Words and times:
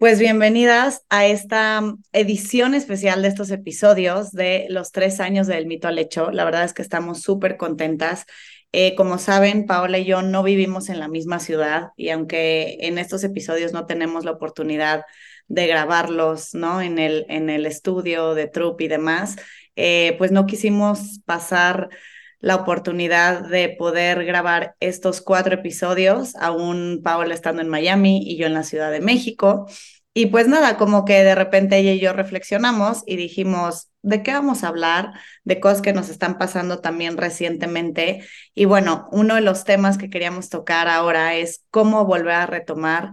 pues 0.00 0.18
bienvenidas 0.18 1.04
a 1.10 1.26
esta 1.26 1.82
edición 2.14 2.74
especial 2.74 3.20
de 3.20 3.28
estos 3.28 3.50
episodios 3.50 4.32
de 4.32 4.66
los 4.70 4.92
tres 4.92 5.20
años 5.20 5.46
del 5.46 5.66
mito 5.66 5.88
al 5.88 5.98
hecho. 5.98 6.30
La 6.30 6.46
verdad 6.46 6.64
es 6.64 6.72
que 6.72 6.80
estamos 6.80 7.20
súper 7.20 7.58
contentas. 7.58 8.24
Eh, 8.72 8.94
como 8.94 9.18
saben, 9.18 9.66
Paola 9.66 9.98
y 9.98 10.06
yo 10.06 10.22
no 10.22 10.42
vivimos 10.42 10.88
en 10.88 11.00
la 11.00 11.08
misma 11.08 11.38
ciudad 11.38 11.90
y 11.98 12.08
aunque 12.08 12.78
en 12.80 12.96
estos 12.96 13.22
episodios 13.24 13.74
no 13.74 13.84
tenemos 13.84 14.24
la 14.24 14.30
oportunidad 14.30 15.04
de 15.48 15.66
grabarlos, 15.66 16.54
¿no? 16.54 16.80
En 16.80 16.98
el, 16.98 17.26
en 17.28 17.50
el 17.50 17.66
estudio 17.66 18.34
de 18.34 18.46
Troop 18.46 18.80
y 18.80 18.88
demás, 18.88 19.36
eh, 19.76 20.14
pues 20.16 20.32
no 20.32 20.46
quisimos 20.46 21.20
pasar 21.26 21.90
la 22.40 22.56
oportunidad 22.56 23.48
de 23.48 23.68
poder 23.78 24.24
grabar 24.24 24.74
estos 24.80 25.20
cuatro 25.20 25.54
episodios, 25.54 26.34
aún 26.36 27.00
Paola 27.04 27.34
estando 27.34 27.62
en 27.62 27.68
Miami 27.68 28.22
y 28.26 28.36
yo 28.36 28.46
en 28.46 28.54
la 28.54 28.62
Ciudad 28.62 28.90
de 28.90 29.00
México. 29.00 29.66
Y 30.12 30.26
pues 30.26 30.48
nada, 30.48 30.76
como 30.76 31.04
que 31.04 31.22
de 31.22 31.34
repente 31.34 31.78
ella 31.78 31.92
y 31.92 32.00
yo 32.00 32.12
reflexionamos 32.12 33.02
y 33.06 33.16
dijimos, 33.16 33.90
¿de 34.02 34.22
qué 34.22 34.32
vamos 34.32 34.64
a 34.64 34.68
hablar? 34.68 35.12
De 35.44 35.60
cosas 35.60 35.82
que 35.82 35.92
nos 35.92 36.08
están 36.08 36.36
pasando 36.38 36.80
también 36.80 37.16
recientemente. 37.16 38.26
Y 38.54 38.64
bueno, 38.64 39.08
uno 39.12 39.36
de 39.36 39.40
los 39.42 39.64
temas 39.64 39.98
que 39.98 40.10
queríamos 40.10 40.48
tocar 40.48 40.88
ahora 40.88 41.36
es 41.36 41.64
cómo 41.70 42.06
volver 42.06 42.34
a 42.34 42.46
retomar 42.46 43.12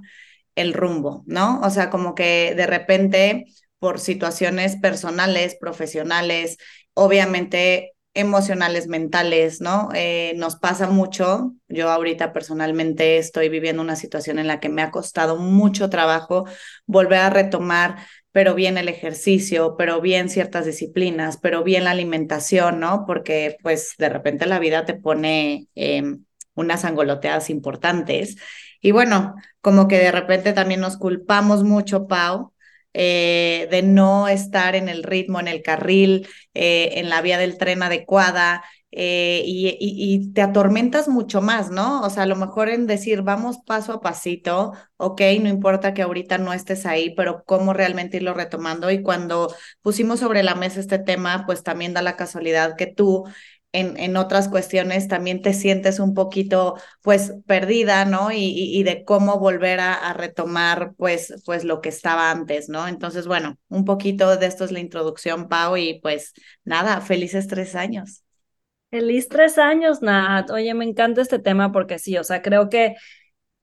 el 0.55 0.73
rumbo, 0.73 1.23
¿no? 1.27 1.61
O 1.61 1.69
sea, 1.69 1.89
como 1.89 2.15
que 2.15 2.53
de 2.55 2.65
repente 2.65 3.45
por 3.79 3.99
situaciones 3.99 4.75
personales, 4.77 5.55
profesionales, 5.59 6.57
obviamente 6.93 7.93
emocionales, 8.17 8.87
mentales, 8.87 9.61
¿no? 9.61 9.89
Eh, 9.93 10.33
nos 10.37 10.55
pasa 10.55 10.89
mucho. 10.89 11.53
Yo 11.69 11.89
ahorita 11.89 12.33
personalmente 12.33 13.17
estoy 13.17 13.49
viviendo 13.49 13.81
una 13.81 13.95
situación 13.95 14.39
en 14.39 14.47
la 14.47 14.59
que 14.59 14.69
me 14.69 14.81
ha 14.81 14.91
costado 14.91 15.37
mucho 15.37 15.89
trabajo 15.89 16.45
volver 16.85 17.19
a 17.19 17.29
retomar, 17.29 17.97
pero 18.31 18.55
bien 18.55 18.77
el 18.77 18.89
ejercicio, 18.89 19.75
pero 19.77 20.01
bien 20.01 20.29
ciertas 20.29 20.65
disciplinas, 20.65 21.37
pero 21.37 21.63
bien 21.63 21.83
la 21.83 21.91
alimentación, 21.91 22.79
¿no? 22.79 23.05
Porque 23.05 23.57
pues 23.61 23.93
de 23.97 24.09
repente 24.09 24.45
la 24.47 24.59
vida 24.59 24.85
te 24.85 24.95
pone 24.95 25.67
eh, 25.75 26.03
unas 26.55 26.85
angoloteadas 26.85 27.49
importantes. 27.49 28.37
Y 28.81 28.91
bueno, 28.91 29.35
como 29.61 29.87
que 29.87 29.97
de 29.97 30.11
repente 30.11 30.53
también 30.53 30.81
nos 30.81 30.97
culpamos 30.97 31.63
mucho, 31.63 32.07
Pau, 32.07 32.53
eh, 32.99 33.67
de 33.69 33.83
no 33.83 34.27
estar 34.27 34.75
en 34.75 34.89
el 34.89 35.03
ritmo, 35.03 35.39
en 35.39 35.47
el 35.47 35.61
carril, 35.61 36.27
eh, 36.55 36.93
en 36.95 37.09
la 37.09 37.21
vía 37.21 37.37
del 37.37 37.59
tren 37.59 37.83
adecuada. 37.83 38.63
Eh, 38.89 39.43
y, 39.45 39.67
y, 39.67 39.77
y, 39.79 40.33
te 40.33 40.41
atormentas 40.41 41.07
mucho 41.07 41.41
más, 41.41 41.69
¿no? 41.69 42.01
O 42.01 42.09
sea, 42.09 42.23
a 42.23 42.25
lo 42.25 42.35
mejor 42.35 42.69
en 42.69 42.87
decir, 42.87 43.21
vamos 43.21 43.59
paso 43.65 43.93
a 43.93 44.01
pasito, 44.01 44.71
ok, 44.95 45.21
no 45.41 45.49
importa 45.49 45.93
que 45.93 46.01
ahorita 46.01 46.37
no 46.39 46.53
estés 46.53 46.85
ahí, 46.87 47.13
pero 47.13 47.43
cómo 47.45 47.73
realmente 47.73 48.17
irlo 48.17 48.33
retomando. 48.33 48.89
Y 48.89 49.03
cuando 49.03 49.53
pusimos 49.81 50.21
sobre 50.21 50.41
la 50.41 50.55
mesa 50.55 50.79
este 50.79 50.97
tema, 50.99 51.43
pues 51.45 51.61
también 51.63 51.93
da 51.93 52.01
la 52.01 52.15
casualidad 52.15 52.75
que 52.77 52.87
tú 52.87 53.25
en, 53.73 53.97
en, 53.97 54.17
otras 54.17 54.47
cuestiones 54.47 55.07
también 55.07 55.41
te 55.41 55.53
sientes 55.53 55.99
un 55.99 56.13
poquito 56.13 56.75
pues 57.01 57.33
perdida, 57.45 58.05
¿no? 58.05 58.31
Y, 58.31 58.53
y, 58.55 58.83
de 58.83 59.03
cómo 59.03 59.39
volver 59.39 59.79
a, 59.79 59.93
a, 59.93 60.13
retomar 60.13 60.93
pues, 60.97 61.33
pues 61.45 61.63
lo 61.63 61.81
que 61.81 61.89
estaba 61.89 62.31
antes, 62.31 62.69
¿no? 62.69 62.87
Entonces, 62.87 63.27
bueno, 63.27 63.57
un 63.67 63.85
poquito 63.85 64.35
de 64.37 64.45
esto 64.45 64.63
es 64.63 64.71
la 64.71 64.79
introducción, 64.79 65.49
Pau, 65.49 65.77
y 65.77 65.99
pues 66.01 66.33
nada, 66.63 67.01
felices 67.01 67.47
tres 67.47 67.75
años. 67.75 68.23
Feliz 68.89 69.27
tres 69.27 69.57
años, 69.57 70.01
Nat. 70.01 70.49
Oye, 70.49 70.73
me 70.73 70.85
encanta 70.85 71.21
este 71.21 71.39
tema 71.39 71.71
porque 71.73 71.99
sí, 71.99 72.17
o 72.17 72.23
sea, 72.23 72.41
creo 72.41 72.69
que 72.69 72.95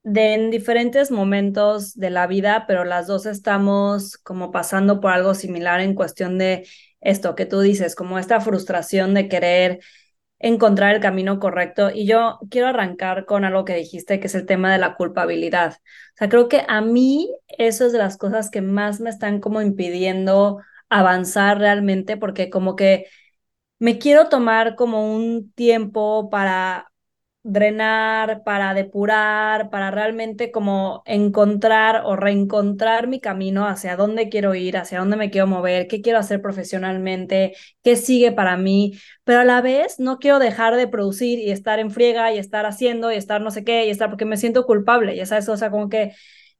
de 0.02 0.34
en 0.34 0.50
diferentes 0.50 1.10
momentos 1.10 1.94
de 1.94 2.10
la 2.10 2.26
vida, 2.26 2.66
pero 2.68 2.84
las 2.84 3.06
dos 3.06 3.24
estamos 3.24 4.18
como 4.18 4.52
pasando 4.52 5.00
por 5.00 5.12
algo 5.12 5.34
similar 5.34 5.80
en 5.80 5.94
cuestión 5.94 6.36
de 6.36 6.68
esto 7.04 7.34
que 7.34 7.46
tú 7.46 7.60
dices, 7.60 7.94
como 7.94 8.18
esta 8.18 8.40
frustración 8.40 9.14
de 9.14 9.28
querer 9.28 9.80
encontrar 10.38 10.94
el 10.94 11.00
camino 11.00 11.38
correcto. 11.40 11.90
Y 11.94 12.06
yo 12.06 12.38
quiero 12.50 12.68
arrancar 12.68 13.24
con 13.26 13.44
algo 13.44 13.64
que 13.64 13.74
dijiste, 13.74 14.20
que 14.20 14.26
es 14.26 14.34
el 14.34 14.46
tema 14.46 14.72
de 14.72 14.78
la 14.78 14.96
culpabilidad. 14.96 15.74
O 15.74 16.16
sea, 16.16 16.28
creo 16.28 16.48
que 16.48 16.64
a 16.68 16.80
mí 16.80 17.30
eso 17.58 17.86
es 17.86 17.92
de 17.92 17.98
las 17.98 18.18
cosas 18.18 18.50
que 18.50 18.60
más 18.60 19.00
me 19.00 19.10
están 19.10 19.40
como 19.40 19.62
impidiendo 19.62 20.60
avanzar 20.90 21.58
realmente, 21.58 22.16
porque 22.16 22.50
como 22.50 22.76
que 22.76 23.06
me 23.78 23.98
quiero 23.98 24.28
tomar 24.28 24.76
como 24.76 25.14
un 25.14 25.52
tiempo 25.52 26.30
para 26.30 26.90
drenar, 27.44 28.42
para 28.42 28.72
depurar, 28.74 29.70
para 29.70 29.90
realmente 29.90 30.50
como 30.50 31.02
encontrar 31.04 32.02
o 32.06 32.16
reencontrar 32.16 33.06
mi 33.06 33.20
camino 33.20 33.68
hacia 33.68 33.96
dónde 33.96 34.30
quiero 34.30 34.54
ir, 34.54 34.78
hacia 34.78 34.98
dónde 34.98 35.16
me 35.16 35.30
quiero 35.30 35.46
mover, 35.46 35.86
qué 35.86 36.00
quiero 36.00 36.18
hacer 36.18 36.40
profesionalmente, 36.40 37.54
qué 37.82 37.96
sigue 37.96 38.32
para 38.32 38.56
mí, 38.56 38.98
pero 39.24 39.40
a 39.40 39.44
la 39.44 39.60
vez 39.60 40.00
no 40.00 40.18
quiero 40.18 40.38
dejar 40.38 40.74
de 40.76 40.88
producir 40.88 41.38
y 41.38 41.50
estar 41.50 41.78
en 41.78 41.90
friega 41.90 42.32
y 42.32 42.38
estar 42.38 42.64
haciendo 42.66 43.12
y 43.12 43.16
estar 43.16 43.42
no 43.42 43.50
sé 43.50 43.62
qué 43.62 43.86
y 43.86 43.90
estar 43.90 44.08
porque 44.08 44.24
me 44.24 44.38
siento 44.38 44.64
culpable, 44.66 45.14
ya 45.14 45.26
sabes, 45.26 45.48
o 45.50 45.56
sea, 45.58 45.70
como 45.70 45.90
que 45.90 46.12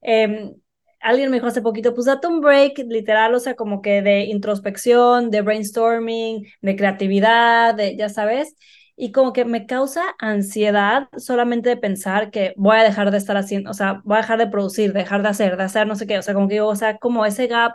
eh, 0.03 0.53
alguien 1.00 1.31
me 1.31 1.37
dijo 1.39 1.47
hace 1.47 1.62
poquito, 1.62 1.94
pues 1.94 2.06
date 2.06 2.27
un 2.27 2.41
break 2.41 2.78
literal, 2.89 3.34
o 3.34 3.41
sea, 3.41 3.55
como 3.56 3.83
que 3.83 4.03
de 4.03 4.25
introspección, 4.25 5.31
de 5.31 5.43
brainstorming, 5.43 6.47
de 6.61 6.77
creatividad, 6.77 7.75
de, 7.75 7.97
ya 7.97 8.09
sabes, 8.09 8.56
y 8.97 9.12
como 9.12 9.32
que 9.32 9.44
me 9.44 9.66
causa 9.66 10.03
ansiedad 10.19 11.09
solamente 11.16 11.69
de 11.71 11.77
pensar 11.77 12.31
que 12.31 12.55
voy 12.56 12.77
a 12.77 12.82
dejar 12.84 13.10
de 13.10 13.19
estar 13.19 13.37
haciendo, 13.37 13.71
o 13.71 13.75
sea, 13.75 14.00
voy 14.05 14.16
a 14.19 14.21
dejar 14.21 14.38
de 14.38 14.47
producir, 14.49 14.93
dejar 14.93 15.22
de 15.22 15.28
hacer, 15.31 15.56
de 15.56 15.65
hacer 15.65 15.87
no 15.87 15.97
sé 15.97 16.06
qué, 16.06 16.19
o 16.19 16.22
sea, 16.22 16.34
como 16.34 16.49
que 16.49 16.60
o 16.60 16.75
sea, 16.77 16.99
como 16.99 17.27
ese 17.27 17.47
gap, 17.49 17.72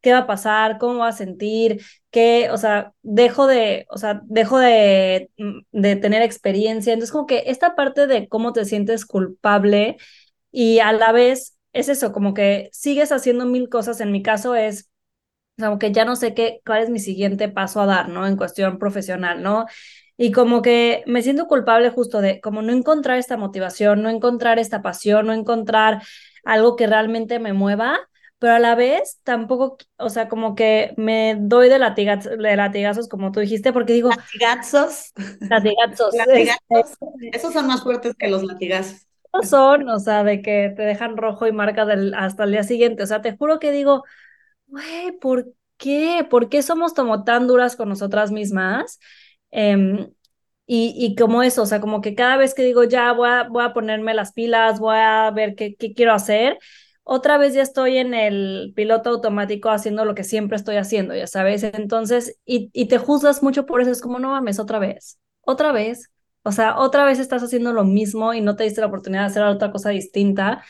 ¿qué 0.00 0.12
va 0.12 0.18
a 0.20 0.26
pasar? 0.26 0.78
¿Cómo 0.78 0.98
va 1.00 1.08
a 1.08 1.12
sentir? 1.12 1.80
¿Qué, 2.10 2.50
o 2.50 2.56
sea, 2.58 2.92
dejo 3.02 3.46
de, 3.46 3.86
o 3.90 3.98
sea, 3.98 4.20
dejo 4.26 4.58
de, 4.58 5.30
de 5.72 5.96
tener 5.96 6.22
experiencia? 6.22 6.92
Entonces, 6.92 7.12
como 7.12 7.26
que 7.26 7.44
esta 7.46 7.74
parte 7.74 8.06
de 8.06 8.28
cómo 8.28 8.52
te 8.52 8.64
sientes 8.64 9.06
culpable 9.06 9.96
y 10.50 10.78
a 10.80 10.92
la 10.92 11.12
vez 11.12 11.56
es 11.72 11.88
eso, 11.88 12.12
como 12.12 12.34
que 12.34 12.70
sigues 12.72 13.12
haciendo 13.12 13.46
mil 13.46 13.68
cosas, 13.68 14.00
en 14.00 14.12
mi 14.12 14.22
caso 14.22 14.54
es 14.54 14.90
como 15.58 15.78
que 15.78 15.92
ya 15.92 16.04
no 16.04 16.16
sé 16.16 16.34
qué, 16.34 16.60
cuál 16.64 16.82
es 16.84 16.90
mi 16.90 17.00
siguiente 17.00 17.48
paso 17.48 17.80
a 17.80 17.86
dar, 17.86 18.08
¿no? 18.08 18.26
En 18.26 18.36
cuestión 18.36 18.78
profesional, 18.78 19.42
¿no? 19.42 19.66
Y 20.20 20.32
como 20.32 20.62
que 20.62 21.04
me 21.06 21.22
siento 21.22 21.46
culpable 21.46 21.90
justo 21.90 22.20
de 22.20 22.40
como 22.40 22.60
no 22.60 22.72
encontrar 22.72 23.18
esta 23.18 23.36
motivación, 23.36 24.02
no 24.02 24.10
encontrar 24.10 24.58
esta 24.58 24.82
pasión, 24.82 25.28
no 25.28 25.32
encontrar 25.32 26.02
algo 26.44 26.74
que 26.74 26.88
realmente 26.88 27.38
me 27.38 27.52
mueva, 27.52 28.00
pero 28.40 28.54
a 28.54 28.58
la 28.58 28.74
vez 28.74 29.20
tampoco, 29.22 29.78
o 29.96 30.10
sea, 30.10 30.28
como 30.28 30.56
que 30.56 30.92
me 30.96 31.36
doy 31.38 31.68
de, 31.68 31.78
latigaz 31.78 32.24
de 32.24 32.56
latigazos, 32.56 33.08
como 33.08 33.30
tú 33.30 33.38
dijiste, 33.38 33.72
porque 33.72 33.92
digo... 33.92 34.10
Latigazos. 34.10 35.12
Latigazos. 35.40 36.14
latigazos. 36.14 36.98
Esos 37.32 37.52
son 37.52 37.68
más 37.68 37.84
fuertes 37.84 38.16
que 38.18 38.28
los 38.28 38.42
latigazos. 38.42 39.06
No 39.32 39.42
son, 39.42 39.88
o 39.88 40.00
sea, 40.00 40.24
de 40.24 40.42
que 40.42 40.72
te 40.74 40.82
dejan 40.82 41.16
rojo 41.16 41.46
y 41.46 41.52
marca 41.52 41.84
del, 41.84 42.14
hasta 42.14 42.42
el 42.42 42.50
día 42.50 42.64
siguiente. 42.64 43.04
O 43.04 43.06
sea, 43.06 43.22
te 43.22 43.36
juro 43.36 43.60
que 43.60 43.70
digo, 43.70 44.02
güey, 44.66 45.12
¿por 45.20 45.52
qué? 45.76 46.26
¿Por 46.28 46.48
qué 46.48 46.62
somos 46.62 46.92
como 46.92 47.22
tan 47.22 47.46
duras 47.46 47.76
con 47.76 47.88
nosotras 47.88 48.32
mismas? 48.32 48.98
Eh, 49.50 50.08
y, 50.66 50.94
y, 50.96 51.14
como 51.16 51.42
eso, 51.42 51.62
o 51.62 51.66
sea, 51.66 51.80
como 51.80 52.00
que 52.02 52.14
cada 52.14 52.36
vez 52.36 52.54
que 52.54 52.62
digo, 52.62 52.84
ya 52.84 53.12
voy 53.12 53.28
a, 53.30 53.44
voy 53.48 53.64
a 53.64 53.72
ponerme 53.72 54.12
las 54.14 54.32
pilas, 54.32 54.80
voy 54.80 54.96
a 54.98 55.30
ver 55.30 55.54
qué, 55.54 55.74
qué 55.76 55.94
quiero 55.94 56.12
hacer, 56.12 56.58
otra 57.04 57.38
vez 57.38 57.54
ya 57.54 57.62
estoy 57.62 57.96
en 57.96 58.12
el 58.12 58.72
piloto 58.76 59.08
automático 59.10 59.70
haciendo 59.70 60.04
lo 60.04 60.14
que 60.14 60.24
siempre 60.24 60.56
estoy 60.58 60.76
haciendo, 60.76 61.14
ya 61.14 61.26
sabes. 61.26 61.62
Entonces, 61.64 62.38
y, 62.44 62.70
y 62.74 62.86
te 62.88 62.98
juzgas 62.98 63.42
mucho 63.42 63.64
por 63.64 63.80
eso, 63.80 63.90
es 63.90 64.02
como, 64.02 64.18
no 64.18 64.30
mames, 64.30 64.58
otra 64.58 64.78
vez, 64.78 65.18
otra 65.40 65.72
vez. 65.72 66.10
O 66.42 66.52
sea, 66.52 66.78
otra 66.78 67.04
vez 67.04 67.18
estás 67.18 67.42
haciendo 67.42 67.72
lo 67.72 67.84
mismo 67.84 68.34
y 68.34 68.40
no 68.42 68.56
te 68.56 68.64
diste 68.64 68.80
la 68.82 68.86
oportunidad 68.88 69.22
de 69.22 69.26
hacer 69.28 69.42
otra 69.44 69.72
cosa 69.72 69.88
distinta. 69.90 70.64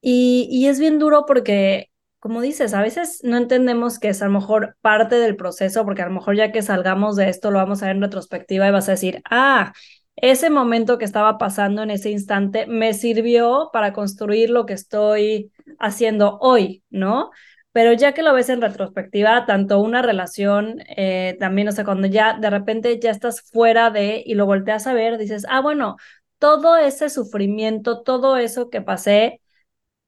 Y, 0.00 0.48
y 0.50 0.66
es 0.68 0.80
bien 0.80 0.98
duro 0.98 1.26
porque 1.26 1.89
como 2.20 2.42
dices, 2.42 2.74
a 2.74 2.82
veces 2.82 3.20
no 3.24 3.36
entendemos 3.38 3.98
que 3.98 4.08
es 4.10 4.22
a 4.22 4.26
lo 4.26 4.32
mejor 4.32 4.76
parte 4.82 5.16
del 5.16 5.36
proceso, 5.36 5.84
porque 5.84 6.02
a 6.02 6.06
lo 6.06 6.12
mejor 6.12 6.36
ya 6.36 6.52
que 6.52 6.62
salgamos 6.62 7.16
de 7.16 7.28
esto 7.30 7.50
lo 7.50 7.58
vamos 7.58 7.82
a 7.82 7.86
ver 7.86 7.96
en 7.96 8.02
retrospectiva 8.02 8.68
y 8.68 8.70
vas 8.70 8.88
a 8.88 8.92
decir, 8.92 9.22
ah, 9.30 9.72
ese 10.16 10.50
momento 10.50 10.98
que 10.98 11.06
estaba 11.06 11.38
pasando 11.38 11.82
en 11.82 11.90
ese 11.90 12.10
instante 12.10 12.66
me 12.66 12.92
sirvió 12.94 13.70
para 13.72 13.92
construir 13.94 14.50
lo 14.50 14.66
que 14.66 14.74
estoy 14.74 15.50
haciendo 15.78 16.38
hoy, 16.40 16.84
¿no? 16.90 17.30
Pero 17.72 17.92
ya 17.94 18.12
que 18.12 18.22
lo 18.22 18.34
ves 18.34 18.48
en 18.50 18.60
retrospectiva, 18.60 19.46
tanto 19.46 19.80
una 19.80 20.02
relación, 20.02 20.80
eh, 20.96 21.36
también, 21.40 21.68
o 21.68 21.72
sea, 21.72 21.84
cuando 21.84 22.06
ya 22.08 22.36
de 22.38 22.50
repente 22.50 22.98
ya 23.00 23.10
estás 23.10 23.42
fuera 23.42 23.90
de 23.90 24.22
y 24.26 24.34
lo 24.34 24.44
volteas 24.44 24.86
a 24.86 24.92
ver, 24.92 25.18
dices, 25.18 25.46
ah, 25.48 25.60
bueno, 25.60 25.96
todo 26.38 26.76
ese 26.76 27.10
sufrimiento, 27.10 28.02
todo 28.02 28.36
eso 28.36 28.70
que 28.70 28.82
pasé, 28.82 29.39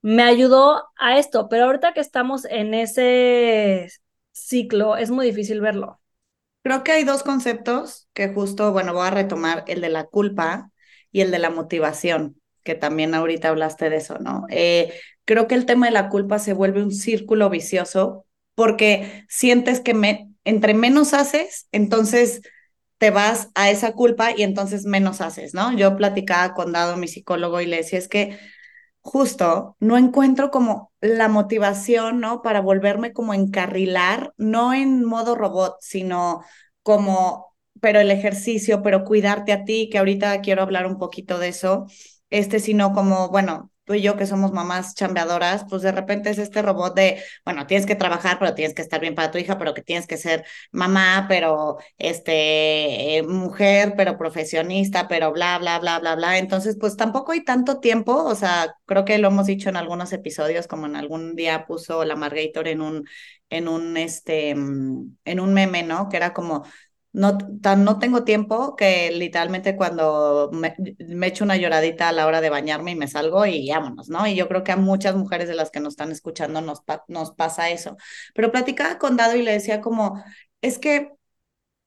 me 0.02 0.24
ayudó 0.24 0.82
a 0.98 1.18
esto, 1.18 1.48
pero 1.48 1.64
ahorita 1.64 1.94
que 1.94 2.00
estamos 2.00 2.44
en 2.44 2.74
ese 2.74 3.88
ciclo, 4.32 4.96
es 4.96 5.10
muy 5.10 5.26
difícil 5.26 5.60
verlo. 5.60 6.00
Creo 6.62 6.84
que 6.84 6.92
hay 6.92 7.04
dos 7.04 7.22
conceptos 7.22 8.08
que 8.12 8.28
justo, 8.28 8.72
bueno, 8.72 8.92
voy 8.92 9.06
a 9.06 9.10
retomar, 9.10 9.64
el 9.66 9.80
de 9.80 9.88
la 9.88 10.04
culpa 10.04 10.70
y 11.10 11.20
el 11.20 11.30
de 11.30 11.38
la 11.38 11.50
motivación, 11.50 12.40
que 12.64 12.74
también 12.74 13.14
ahorita 13.14 13.48
hablaste 13.48 13.90
de 13.90 13.96
eso, 13.96 14.18
¿no? 14.18 14.46
Eh, 14.50 14.92
creo 15.24 15.48
que 15.48 15.54
el 15.54 15.66
tema 15.66 15.86
de 15.86 15.92
la 15.92 16.08
culpa 16.08 16.38
se 16.38 16.52
vuelve 16.52 16.82
un 16.82 16.92
círculo 16.92 17.50
vicioso 17.50 18.26
porque 18.54 19.24
sientes 19.28 19.80
que 19.80 20.26
entre 20.44 20.74
menos 20.74 21.14
haces, 21.14 21.68
entonces 21.72 22.42
te 22.98 23.10
vas 23.10 23.48
a 23.54 23.70
esa 23.70 23.92
culpa 23.92 24.30
y 24.36 24.42
entonces 24.42 24.84
menos 24.84 25.20
haces, 25.20 25.54
¿no? 25.54 25.76
Yo 25.76 25.96
platicaba 25.96 26.54
con 26.54 26.72
Dado, 26.72 26.96
mi 26.96 27.08
psicólogo, 27.08 27.60
y 27.60 27.66
le 27.66 27.78
decía, 27.78 27.98
es 27.98 28.08
que 28.08 28.38
justo 29.02 29.76
no 29.80 29.98
encuentro 29.98 30.50
como 30.50 30.92
la 31.00 31.28
motivación, 31.28 32.20
¿no? 32.20 32.42
Para 32.42 32.60
volverme 32.60 33.12
como 33.12 33.34
encarrilar, 33.34 34.32
no 34.38 34.74
en 34.74 35.04
modo 35.04 35.34
robot, 35.34 35.76
sino 35.80 36.42
como, 36.82 37.54
pero 37.80 38.00
el 38.00 38.10
ejercicio, 38.12 38.82
pero 38.82 39.04
cuidarte 39.04 39.52
a 39.52 39.64
ti, 39.64 39.88
que 39.90 39.98
ahorita 39.98 40.40
quiero 40.42 40.62
hablar 40.62 40.86
un 40.86 40.98
poquito 40.98 41.38
de 41.38 41.48
eso, 41.48 41.86
este, 42.30 42.60
sino 42.60 42.92
como, 42.92 43.28
bueno, 43.30 43.71
tú 43.84 43.94
y 43.94 44.02
yo 44.02 44.16
que 44.16 44.26
somos 44.26 44.52
mamás 44.52 44.94
chambeadoras, 44.94 45.64
pues 45.68 45.82
de 45.82 45.92
repente 45.92 46.30
es 46.30 46.38
este 46.38 46.62
robot 46.62 46.94
de, 46.94 47.22
bueno, 47.44 47.66
tienes 47.66 47.86
que 47.86 47.94
trabajar, 47.96 48.38
pero 48.38 48.54
tienes 48.54 48.74
que 48.74 48.82
estar 48.82 49.00
bien 49.00 49.14
para 49.14 49.30
tu 49.30 49.38
hija, 49.38 49.58
pero 49.58 49.74
que 49.74 49.82
tienes 49.82 50.06
que 50.06 50.16
ser 50.16 50.44
mamá, 50.70 51.26
pero 51.28 51.78
este, 51.98 53.18
eh, 53.18 53.22
mujer, 53.22 53.94
pero 53.96 54.16
profesionista, 54.18 55.08
pero 55.08 55.32
bla, 55.32 55.58
bla, 55.58 55.78
bla, 55.78 55.98
bla, 55.98 56.14
bla. 56.16 56.38
Entonces, 56.38 56.76
pues 56.78 56.96
tampoco 56.96 57.32
hay 57.32 57.44
tanto 57.44 57.80
tiempo, 57.80 58.14
o 58.24 58.34
sea, 58.34 58.74
creo 58.86 59.04
que 59.04 59.18
lo 59.18 59.28
hemos 59.28 59.46
dicho 59.46 59.68
en 59.68 59.76
algunos 59.76 60.12
episodios, 60.12 60.66
como 60.66 60.86
en 60.86 60.96
algún 60.96 61.34
día 61.36 61.66
puso 61.66 62.04
la 62.04 62.16
Margator 62.16 62.68
en 62.68 62.80
un, 62.80 63.04
en 63.50 63.68
un, 63.68 63.96
este, 63.96 64.54
mm, 64.54 65.16
en 65.24 65.40
un 65.40 65.54
meme, 65.54 65.82
¿no? 65.82 66.08
Que 66.08 66.16
era 66.16 66.32
como, 66.32 66.64
no, 67.12 67.36
tan, 67.60 67.84
no 67.84 67.98
tengo 67.98 68.24
tiempo 68.24 68.74
que 68.76 69.10
literalmente 69.10 69.76
cuando 69.76 70.50
me, 70.52 70.74
echo 71.26 71.44
una 71.44 71.56
lloradita 71.56 72.08
a 72.08 72.12
la 72.12 72.26
hora 72.26 72.40
de 72.40 72.50
bañarme 72.50 72.92
y 72.92 72.96
me 72.96 73.08
salgo 73.08 73.44
y 73.46 73.68
vámonos, 73.70 74.08
¿no? 74.08 74.26
Y 74.26 74.34
yo 74.34 74.48
creo 74.48 74.64
que 74.64 74.72
a 74.72 74.76
muchas 74.76 75.14
mujeres 75.14 75.48
de 75.48 75.54
las 75.54 75.70
que 75.70 75.80
nos 75.80 75.92
están 75.92 76.10
escuchando 76.12 76.60
nos, 76.62 76.82
nos 77.08 77.32
pasa 77.32 77.70
eso. 77.70 77.96
Pero 78.34 78.50
platicaba 78.50 78.98
con 78.98 79.16
Dado 79.16 79.36
y 79.36 79.42
le 79.42 79.52
decía 79.52 79.80
como, 79.82 80.22
es 80.62 80.78
que 80.78 81.10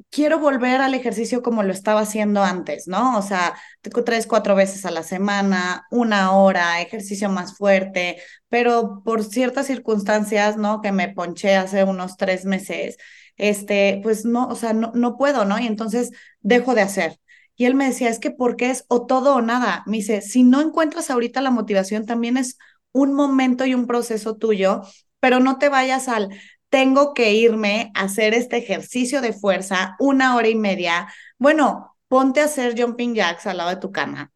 quiero 0.09 0.39
volver 0.39 0.81
al 0.81 0.93
ejercicio 0.93 1.41
como 1.41 1.63
lo 1.63 1.73
estaba 1.73 2.01
haciendo 2.01 2.43
antes, 2.43 2.87
¿no? 2.87 3.17
O 3.17 3.21
sea, 3.21 3.55
tres, 4.05 4.27
cuatro 4.27 4.55
veces 4.55 4.85
a 4.85 4.91
la 4.91 5.03
semana, 5.03 5.85
una 5.91 6.31
hora, 6.33 6.81
ejercicio 6.81 7.29
más 7.29 7.57
fuerte, 7.57 8.21
pero 8.49 9.01
por 9.03 9.23
ciertas 9.23 9.67
circunstancias, 9.67 10.57
¿no? 10.57 10.81
Que 10.81 10.91
me 10.91 11.09
ponché 11.09 11.55
hace 11.55 11.83
unos 11.83 12.17
tres 12.17 12.45
meses 12.45 12.97
este, 13.37 13.99
pues 14.03 14.25
no, 14.25 14.47
o 14.47 14.55
sea, 14.55 14.73
no, 14.73 14.91
no 14.95 15.17
puedo, 15.17 15.45
¿no? 15.45 15.59
Y 15.59 15.67
entonces 15.67 16.11
dejo 16.41 16.75
de 16.75 16.81
hacer. 16.81 17.19
Y 17.55 17.65
él 17.65 17.75
me 17.75 17.85
decía, 17.85 18.09
es 18.09 18.19
que 18.19 18.31
porque 18.31 18.69
es 18.69 18.85
o 18.87 19.05
todo 19.05 19.35
o 19.35 19.41
nada. 19.41 19.83
Me 19.87 19.97
dice, 19.97 20.21
si 20.21 20.43
no 20.43 20.61
encuentras 20.61 21.09
ahorita 21.09 21.41
la 21.41 21.51
motivación, 21.51 22.05
también 22.05 22.37
es 22.37 22.57
un 22.91 23.13
momento 23.13 23.65
y 23.65 23.73
un 23.73 23.87
proceso 23.87 24.37
tuyo, 24.37 24.81
pero 25.19 25.39
no 25.39 25.57
te 25.57 25.69
vayas 25.69 26.07
al, 26.07 26.29
tengo 26.69 27.13
que 27.13 27.33
irme 27.33 27.91
a 27.95 28.03
hacer 28.03 28.33
este 28.33 28.57
ejercicio 28.57 29.21
de 29.21 29.33
fuerza 29.33 29.95
una 29.99 30.35
hora 30.35 30.47
y 30.49 30.55
media. 30.55 31.07
Bueno, 31.37 31.97
ponte 32.07 32.41
a 32.41 32.45
hacer 32.45 32.79
jumping 32.79 33.15
jacks 33.15 33.47
al 33.47 33.57
lado 33.57 33.69
de 33.71 33.77
tu 33.77 33.91
cama 33.91 34.31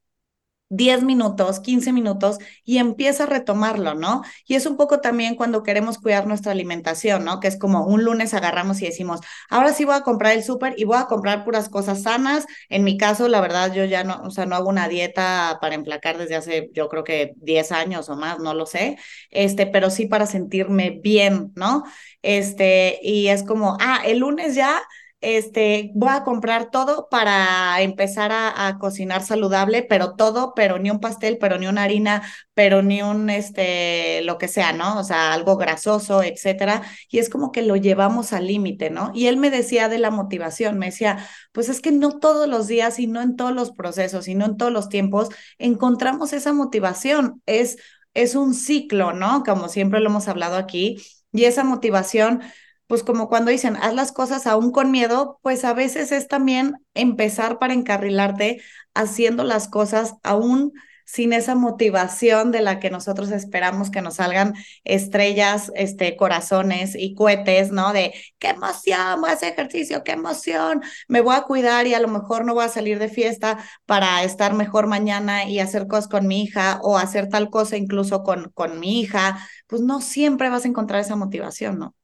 10 0.70 1.04
minutos, 1.04 1.60
15 1.60 1.92
minutos 1.92 2.38
y 2.64 2.78
empieza 2.78 3.24
a 3.24 3.28
retomarlo, 3.28 3.96
¿no? 3.96 4.22
Y 4.46 4.56
es 4.56 4.66
un 4.66 4.78
poco 4.78 5.00
también 5.02 5.36
cuando 5.36 5.64
queremos 5.64 5.98
cuidar 5.98 6.28
nuestra 6.28 6.52
alimentación, 6.52 7.26
¿no? 7.26 7.40
Que 7.40 7.48
es 7.48 7.58
como 7.58 7.86
un 7.86 8.04
lunes 8.04 8.34
agarramos 8.34 8.82
y 8.82 8.86
decimos, 8.86 9.20
ahora 9.50 9.74
sí 9.74 9.86
voy 9.86 9.96
a 9.96 10.02
comprar 10.02 10.34
el 10.34 10.44
súper 10.44 10.76
y 10.78 10.84
voy 10.86 10.98
a 10.98 11.06
comprar 11.08 11.44
puras 11.44 11.70
cosas 11.70 12.04
sanas. 12.04 12.46
En 12.70 12.84
mi 12.84 12.98
caso, 12.98 13.28
la 13.28 13.42
verdad, 13.42 13.74
yo 13.74 13.86
ya 13.86 14.04
no, 14.04 14.22
o 14.24 14.32
sea, 14.32 14.46
no 14.46 14.56
hago 14.56 14.70
una 14.70 14.88
dieta 14.88 15.58
para 15.62 15.76
emplacar 15.76 16.18
desde 16.18 16.36
hace, 16.36 16.70
yo 16.74 16.88
creo 16.90 17.04
que 17.04 17.34
10 17.38 17.72
años 17.72 18.10
o 18.10 18.16
más, 18.16 18.40
no 18.40 18.54
lo 18.54 18.66
sé, 18.66 18.98
este, 19.32 19.66
pero 19.68 19.90
sí 19.90 20.06
para 20.08 20.26
sentirme 20.28 21.00
bien, 21.04 21.52
¿no? 21.56 21.84
Este, 22.22 23.00
y 23.02 23.28
es 23.30 23.44
como, 23.44 23.78
ah, 23.80 24.02
el 24.06 24.20
lunes 24.20 24.56
ya 24.56 24.80
este, 25.22 25.92
voy 25.96 26.10
a 26.12 26.24
comprar 26.24 26.72
todo 26.72 27.10
para 27.10 27.82
empezar 27.82 28.32
a, 28.32 28.78
cocinar 28.80 29.24
saludable, 29.24 29.84
pero 29.84 30.16
todo, 30.16 30.54
pero 30.56 30.80
ni 30.80 30.90
un 30.90 31.00
pastel, 31.00 31.38
pero 31.38 31.58
ni 31.58 31.68
una 31.68 31.84
harina, 31.84 32.24
pero 32.54 32.82
ni 32.82 33.02
un, 33.02 33.30
este, 33.30 34.22
lo 34.24 34.38
que 34.38 34.48
sea, 34.48 34.72
¿no? 34.74 34.98
O 35.00 35.04
sea, 35.04 35.34
algo 35.34 35.58
grasoso, 35.58 36.24
etcétera. 36.24 36.84
Y 37.10 37.20
es 37.20 37.30
como 37.30 37.52
que 37.52 37.62
lo 37.62 37.76
llevamos 37.76 38.32
al 38.34 38.48
límite, 38.48 38.90
¿no? 38.90 39.12
Y 39.14 39.28
él 39.28 39.38
me 39.38 39.50
decía 39.50 39.90
de 39.90 40.00
la 40.00 40.12
motivación, 40.12 40.78
me 40.78 40.88
decía, 40.88 41.26
pues 41.52 41.70
es 41.70 41.82
que 41.82 41.92
no 41.92 42.20
todos 42.20 42.48
los 42.48 42.68
días 42.68 43.00
y 43.00 43.08
no 43.08 43.22
en 43.22 43.36
todos 43.36 43.54
los 43.54 43.72
procesos 43.72 44.28
y 44.28 44.36
no 44.36 44.46
en 44.46 44.58
todos 44.58 44.72
los 44.72 44.90
tiempos 44.90 45.30
encontramos 45.58 46.34
esa 46.34 46.54
motivación. 46.54 47.42
Es, 47.46 47.78
es 48.14 48.36
un 48.36 48.54
ciclo, 48.54 49.14
¿no? 49.14 49.44
Como 49.44 49.68
siempre 49.68 50.00
lo 50.00 50.10
hemos 50.10 50.28
hablado 50.28 50.56
aquí. 50.58 50.98
Y 51.32 51.46
esa 51.46 51.64
motivación 51.64 52.42
pues 52.90 53.04
como 53.04 53.30
cuando 53.30 53.52
dicen, 53.52 53.78
haz 53.78 53.94
las 53.94 54.12
cosas 54.12 54.48
aún 54.48 54.72
con 54.72 54.90
miedo, 54.90 55.40
pues 55.44 55.64
a 55.64 55.76
veces 55.76 56.12
es 56.12 56.28
también 56.28 56.74
empezar 56.96 57.60
para 57.60 57.76
encarrilarte 57.76 58.62
haciendo 58.96 59.44
las 59.44 59.68
cosas 59.68 60.16
aún 60.24 60.74
sin 61.06 61.34
esa 61.34 61.54
motivación 61.56 62.52
de 62.52 62.62
la 62.62 62.80
que 62.80 62.90
nosotros 62.90 63.30
esperamos 63.32 63.92
que 63.92 64.02
nos 64.02 64.16
salgan 64.16 64.56
estrellas, 64.86 65.72
este, 65.76 66.18
corazones 66.18 66.96
y 66.96 67.14
cohetes, 67.16 67.72
¿no? 67.72 67.94
De 67.94 68.14
qué 68.40 68.50
emoción, 68.50 69.22
voy 69.22 69.30
a 69.32 69.34
hacer 69.34 69.54
ejercicio, 69.54 70.04
qué 70.04 70.14
emoción, 70.14 70.82
me 71.08 71.22
voy 71.22 71.36
a 71.36 71.44
cuidar 71.44 71.88
y 71.88 71.94
a 71.94 72.00
lo 72.00 72.08
mejor 72.08 72.46
no 72.46 72.56
voy 72.56 72.66
a 72.66 72.70
salir 72.70 73.00
de 73.00 73.10
fiesta 73.10 73.58
para 73.86 74.24
estar 74.24 74.56
mejor 74.56 74.88
mañana 74.88 75.46
y 75.46 75.60
hacer 75.60 75.88
cosas 75.88 76.08
con 76.08 76.28
mi 76.28 76.44
hija 76.44 76.80
o 76.84 76.98
hacer 76.98 77.30
tal 77.30 77.52
cosa 77.52 77.78
incluso 77.78 78.24
con, 78.24 78.50
con 78.54 78.80
mi 78.80 79.00
hija, 79.02 79.40
pues 79.68 79.82
no 79.84 80.02
siempre 80.02 80.50
vas 80.50 80.66
a 80.66 80.68
encontrar 80.70 81.02
esa 81.02 81.16
motivación, 81.16 81.78
¿no? 81.80 81.96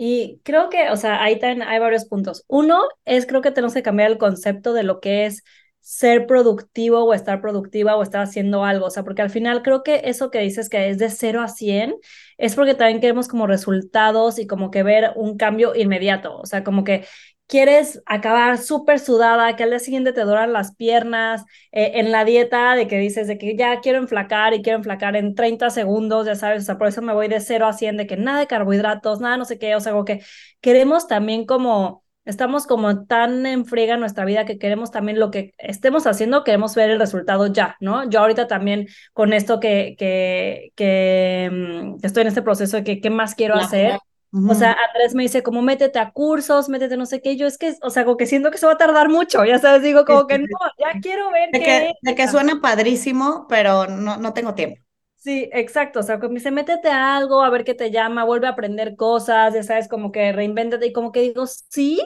Y 0.00 0.40
creo 0.44 0.68
que, 0.70 0.90
o 0.90 0.96
sea, 0.96 1.24
ahí 1.24 1.40
también 1.40 1.66
hay 1.68 1.80
varios 1.80 2.04
puntos. 2.04 2.44
Uno 2.46 2.82
es, 3.04 3.26
creo 3.26 3.42
que 3.42 3.50
tenemos 3.50 3.74
que 3.74 3.82
cambiar 3.82 4.12
el 4.12 4.16
concepto 4.16 4.72
de 4.72 4.84
lo 4.84 5.00
que 5.00 5.26
es 5.26 5.42
ser 5.80 6.28
productivo 6.28 7.02
o 7.02 7.14
estar 7.14 7.40
productiva 7.40 7.96
o 7.96 8.02
estar 8.04 8.20
haciendo 8.22 8.62
algo, 8.64 8.86
o 8.86 8.90
sea, 8.90 9.02
porque 9.02 9.22
al 9.22 9.30
final 9.30 9.62
creo 9.62 9.82
que 9.82 10.02
eso 10.04 10.30
que 10.30 10.38
dices 10.38 10.68
que 10.68 10.88
es 10.90 10.98
de 10.98 11.10
0 11.10 11.42
a 11.42 11.48
100 11.48 11.96
es 12.36 12.54
porque 12.54 12.74
también 12.74 13.00
queremos 13.00 13.26
como 13.26 13.48
resultados 13.48 14.38
y 14.38 14.46
como 14.46 14.70
que 14.70 14.84
ver 14.84 15.12
un 15.16 15.36
cambio 15.36 15.74
inmediato, 15.74 16.36
o 16.36 16.46
sea, 16.46 16.62
como 16.62 16.84
que 16.84 17.04
quieres 17.48 18.02
acabar 18.06 18.58
súper 18.58 19.00
sudada, 19.00 19.56
que 19.56 19.64
al 19.64 19.70
día 19.70 19.78
siguiente 19.80 20.12
te 20.12 20.20
duran 20.20 20.52
las 20.52 20.76
piernas, 20.76 21.44
eh, 21.72 21.92
en 21.94 22.12
la 22.12 22.24
dieta 22.24 22.76
de 22.76 22.86
que 22.86 22.98
dices 22.98 23.26
de 23.26 23.38
que 23.38 23.56
ya 23.56 23.80
quiero 23.80 23.98
enflacar 23.98 24.54
y 24.54 24.62
quiero 24.62 24.78
enflacar 24.78 25.16
en 25.16 25.34
30 25.34 25.70
segundos, 25.70 26.26
ya 26.26 26.34
sabes, 26.36 26.62
o 26.62 26.66
sea, 26.66 26.78
por 26.78 26.88
eso 26.88 27.02
me 27.02 27.14
voy 27.14 27.28
de 27.28 27.40
0 27.40 27.66
a 27.66 27.72
100, 27.72 27.96
de 27.96 28.06
que 28.06 28.16
nada 28.16 28.38
de 28.40 28.46
carbohidratos, 28.46 29.20
nada 29.20 29.36
no 29.38 29.46
sé 29.46 29.58
qué, 29.58 29.74
o 29.74 29.80
sea, 29.80 29.92
como 29.92 30.04
que 30.04 30.22
queremos 30.60 31.08
también 31.08 31.46
como, 31.46 32.04
estamos 32.26 32.66
como 32.66 33.06
tan 33.06 33.46
en 33.46 33.64
friega 33.64 33.96
nuestra 33.96 34.26
vida 34.26 34.44
que 34.44 34.58
queremos 34.58 34.90
también 34.90 35.18
lo 35.18 35.30
que 35.30 35.54
estemos 35.56 36.06
haciendo, 36.06 36.44
queremos 36.44 36.74
ver 36.74 36.90
el 36.90 36.98
resultado 36.98 37.46
ya, 37.46 37.76
¿no? 37.80 38.08
Yo 38.10 38.20
ahorita 38.20 38.46
también 38.46 38.88
con 39.14 39.32
esto 39.32 39.58
que, 39.58 39.96
que, 39.98 40.72
que, 40.76 41.48
mm, 41.50 42.04
estoy 42.04 42.22
en 42.22 42.28
este 42.28 42.42
proceso 42.42 42.76
de 42.76 42.84
que 42.84 43.00
qué 43.00 43.08
más 43.08 43.34
quiero 43.34 43.54
hacer. 43.54 43.98
O 44.32 44.54
sea, 44.54 44.72
Andrés 44.72 45.14
me 45.14 45.22
dice 45.22 45.42
como 45.42 45.62
métete 45.62 45.98
a 45.98 46.10
cursos, 46.10 46.68
métete 46.68 46.96
no 46.96 47.06
sé 47.06 47.22
qué, 47.22 47.36
yo 47.36 47.46
es 47.46 47.56
que, 47.56 47.74
o 47.82 47.90
sea, 47.90 48.04
como 48.04 48.16
que 48.16 48.26
siento 48.26 48.50
que 48.50 48.56
eso 48.56 48.66
va 48.66 48.74
a 48.74 48.78
tardar 48.78 49.08
mucho, 49.08 49.44
ya 49.44 49.58
sabes, 49.58 49.82
digo 49.82 50.04
como 50.04 50.26
que 50.26 50.38
no, 50.38 50.46
ya 50.78 51.00
quiero 51.00 51.30
ver 51.30 51.50
de 51.50 51.60
que, 51.60 51.92
de 52.02 52.14
que 52.14 52.28
suena 52.28 52.60
padrísimo, 52.60 53.46
pero 53.48 53.86
no, 53.86 54.18
no 54.18 54.34
tengo 54.34 54.54
tiempo. 54.54 54.82
Sí, 55.16 55.48
exacto, 55.52 56.00
o 56.00 56.02
sea, 56.02 56.20
como 56.20 56.30
me 56.34 56.38
dice, 56.40 56.50
métete 56.50 56.88
a 56.88 57.16
algo, 57.16 57.42
a 57.42 57.50
ver 57.50 57.64
qué 57.64 57.74
te 57.74 57.90
llama, 57.90 58.24
vuelve 58.24 58.46
a 58.46 58.50
aprender 58.50 58.96
cosas, 58.96 59.54
ya 59.54 59.62
sabes, 59.62 59.88
como 59.88 60.12
que 60.12 60.32
reinvéntate 60.32 60.86
y 60.86 60.92
como 60.92 61.10
que 61.10 61.22
digo, 61.22 61.46
sí, 61.46 62.00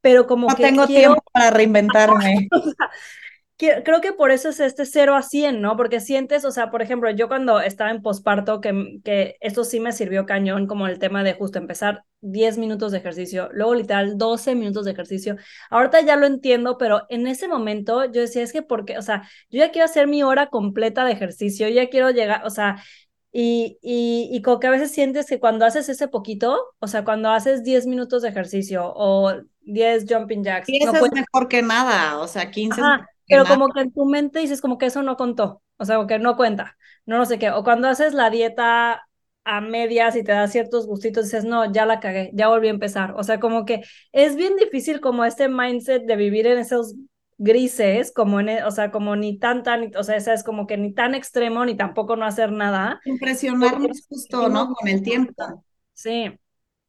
pero 0.00 0.26
como 0.26 0.48
no 0.48 0.54
que 0.54 0.62
tengo 0.62 0.86
tiempo 0.86 1.22
para 1.32 1.50
reinventarme. 1.50 2.48
creo 3.56 4.00
que 4.00 4.12
por 4.12 4.30
eso 4.30 4.48
es 4.48 4.60
este 4.60 4.84
0 4.84 5.14
a 5.14 5.22
100, 5.22 5.60
¿no? 5.60 5.76
Porque 5.76 6.00
sientes, 6.00 6.44
o 6.44 6.50
sea, 6.50 6.70
por 6.70 6.82
ejemplo, 6.82 7.10
yo 7.10 7.28
cuando 7.28 7.60
estaba 7.60 7.90
en 7.90 8.02
posparto, 8.02 8.60
que, 8.60 8.98
que 9.04 9.36
esto 9.40 9.64
sí 9.64 9.80
me 9.80 9.92
sirvió 9.92 10.26
cañón, 10.26 10.66
como 10.66 10.86
el 10.88 10.98
tema 10.98 11.22
de 11.22 11.34
justo 11.34 11.58
empezar 11.58 12.04
10 12.20 12.58
minutos 12.58 12.92
de 12.92 12.98
ejercicio, 12.98 13.48
luego 13.52 13.74
literal 13.74 14.18
12 14.18 14.54
minutos 14.54 14.84
de 14.84 14.92
ejercicio. 14.92 15.36
Ahorita 15.70 16.00
ya 16.00 16.16
lo 16.16 16.26
entiendo, 16.26 16.78
pero 16.78 17.02
en 17.08 17.26
ese 17.26 17.46
momento 17.46 18.04
yo 18.06 18.20
decía, 18.22 18.42
es 18.42 18.52
que 18.52 18.62
porque, 18.62 18.98
o 18.98 19.02
sea, 19.02 19.28
yo 19.50 19.60
ya 19.60 19.70
quiero 19.70 19.84
hacer 19.84 20.08
mi 20.08 20.22
hora 20.22 20.48
completa 20.48 21.04
de 21.04 21.12
ejercicio, 21.12 21.68
ya 21.68 21.88
quiero 21.88 22.10
llegar, 22.10 22.44
o 22.44 22.50
sea, 22.50 22.82
y, 23.30 23.78
y, 23.82 24.28
y 24.32 24.42
como 24.42 24.60
que 24.60 24.68
a 24.68 24.70
veces 24.70 24.92
sientes 24.92 25.26
que 25.26 25.40
cuando 25.40 25.64
haces 25.64 25.88
ese 25.88 26.06
poquito, 26.06 26.60
o 26.78 26.86
sea, 26.86 27.04
cuando 27.04 27.30
haces 27.30 27.64
10 27.64 27.86
minutos 27.86 28.22
de 28.22 28.28
ejercicio 28.28 28.92
o 28.94 29.32
10 29.62 30.06
jumping 30.08 30.44
jacks. 30.44 30.68
Y 30.68 30.82
eso 30.82 31.04
es 31.04 31.12
mejor 31.12 31.48
que 31.48 31.62
nada, 31.62 32.18
o 32.18 32.28
sea, 32.28 32.50
15 32.50 32.80
pero 33.28 33.44
como 33.46 33.68
que 33.70 33.80
en 33.80 33.92
tu 33.92 34.04
mente 34.04 34.40
dices 34.40 34.60
como 34.60 34.78
que 34.78 34.86
eso 34.86 35.02
no 35.02 35.16
contó, 35.16 35.62
o 35.76 35.84
sea, 35.84 36.06
que 36.06 36.18
no 36.18 36.36
cuenta, 36.36 36.76
no 37.06 37.18
no 37.18 37.26
sé 37.26 37.38
qué, 37.38 37.50
o 37.50 37.64
cuando 37.64 37.88
haces 37.88 38.14
la 38.14 38.30
dieta 38.30 39.06
a 39.44 39.60
medias 39.60 40.16
y 40.16 40.24
te 40.24 40.32
das 40.32 40.52
ciertos 40.52 40.86
gustitos, 40.86 41.24
dices, 41.24 41.44
no, 41.44 41.70
ya 41.70 41.84
la 41.86 42.00
cagué, 42.00 42.30
ya 42.34 42.48
volví 42.48 42.68
a 42.68 42.70
empezar, 42.70 43.14
o 43.16 43.22
sea, 43.22 43.40
como 43.40 43.64
que 43.64 43.82
es 44.12 44.36
bien 44.36 44.56
difícil 44.56 45.00
como 45.00 45.24
este 45.24 45.48
mindset 45.48 46.04
de 46.04 46.16
vivir 46.16 46.46
en 46.46 46.58
esos 46.58 46.94
grises, 47.36 48.12
como 48.12 48.40
en, 48.40 48.48
e, 48.48 48.64
o 48.64 48.70
sea, 48.70 48.90
como 48.90 49.16
ni 49.16 49.38
tan, 49.38 49.62
tan, 49.62 49.90
o 49.96 50.02
sea, 50.02 50.16
es 50.16 50.44
como 50.44 50.66
que 50.66 50.76
ni 50.76 50.92
tan 50.92 51.14
extremo, 51.14 51.64
ni 51.64 51.76
tampoco 51.76 52.16
no 52.16 52.24
hacer 52.24 52.52
nada. 52.52 53.00
Impresionarnos 53.04 54.06
justo, 54.08 54.48
¿no? 54.48 54.72
Con 54.72 54.88
el 54.88 55.02
tiempo. 55.02 55.64
Sí, 55.92 56.32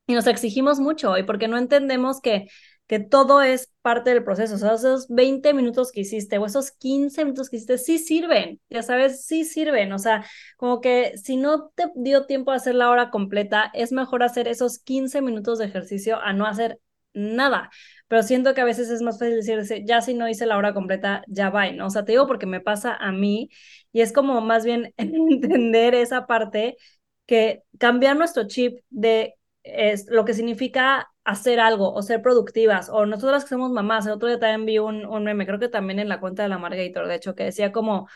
y 0.08 0.13
nos 0.13 0.27
exigimos 0.27 0.80
mucho, 0.80 1.18
y 1.18 1.24
porque 1.24 1.48
no 1.48 1.58
entendemos 1.58 2.22
que 2.22 2.48
que 2.88 3.00
todo 3.00 3.42
es 3.42 3.74
parte 3.82 4.12
del 4.12 4.24
proceso. 4.24 4.56
O 4.56 4.58
sea, 4.58 4.74
esos 4.74 5.08
20 5.10 5.54
minutos 5.54 5.92
que 5.92 6.01
hiciste 6.01 6.38
o 6.38 6.46
esos 6.46 6.72
15 6.72 7.24
minutos 7.25 7.50
que 7.50 7.58
hiciste 7.58 7.77
sí 7.77 7.98
sirven, 8.00 8.62
ya 8.70 8.84
sabes, 8.84 9.25
sí 9.25 9.44
sirven. 9.46 9.92
O 9.94 10.00
sea, 10.00 10.25
como 10.58 10.82
que 10.82 11.18
si 11.18 11.38
no 11.38 11.70
te 11.75 11.86
dio 11.96 12.25
tiempo 12.25 12.51
a 12.51 12.56
hacer 12.56 12.75
la 12.75 12.89
hora 12.89 13.10
completa, 13.10 13.72
es 13.74 13.92
mejor 13.92 14.24
hacer 14.24 14.48
esos 14.48 14.80
15 14.80 15.22
minutos 15.22 15.60
de 15.60 15.65
ejercicio 15.65 16.20
a 16.22 16.34
no 16.34 16.46
hacer 16.46 16.80
nada. 17.13 17.72
Pero 18.08 18.24
siento 18.24 18.54
que 18.54 18.62
a 18.62 18.65
veces 18.65 18.89
es 18.89 19.01
más 19.01 19.18
fácil 19.20 19.36
decir, 19.36 19.84
ya 19.86 20.01
si 20.01 20.13
no 20.13 20.30
hice 20.30 20.46
la 20.46 20.58
hora 20.58 20.74
completa, 20.74 21.24
ya 21.27 21.50
va, 21.50 21.72
¿no? 21.72 21.88
O 21.88 21.89
sea, 21.89 22.06
te 22.06 22.12
digo 22.12 22.27
porque 22.27 22.46
me 22.46 22.62
pasa 22.62 22.96
a 22.96 23.12
mí 23.12 23.50
y 23.92 24.01
es 24.01 24.13
como 24.13 24.42
más 24.42 24.65
bien 24.65 24.94
entender 24.98 25.96
esa 25.96 26.27
parte 26.27 26.77
que 27.25 27.63
cambiar 27.80 28.15
nuestro 28.18 28.48
chip 28.48 28.80
de 28.89 29.36
es 29.63 30.06
lo 30.10 30.25
que 30.25 30.36
significa 30.36 31.10
hacer 31.25 31.60
algo 31.60 31.94
o 31.94 32.01
ser 32.03 32.22
productivas, 32.22 32.89
o 32.89 33.05
nosotras 33.05 33.44
que 33.44 33.50
somos 33.50 33.72
mamás, 33.72 34.05
el 34.05 34.13
otro 34.13 34.27
día 34.29 34.39
también 34.39 34.65
vi 34.65 34.79
un, 34.79 35.05
un 35.05 35.24
meme, 35.24 35.46
creo 35.46 35.60
que 35.60 35.70
también 35.70 36.00
en 36.00 36.10
la 36.10 36.20
cuenta 36.20 36.44
de 36.44 36.50
la 36.50 36.58
Margator, 36.60 37.08
de 37.08 37.15
hecho, 37.15 37.36
que 37.36 37.44
decía 37.46 37.72
como, 37.72 38.08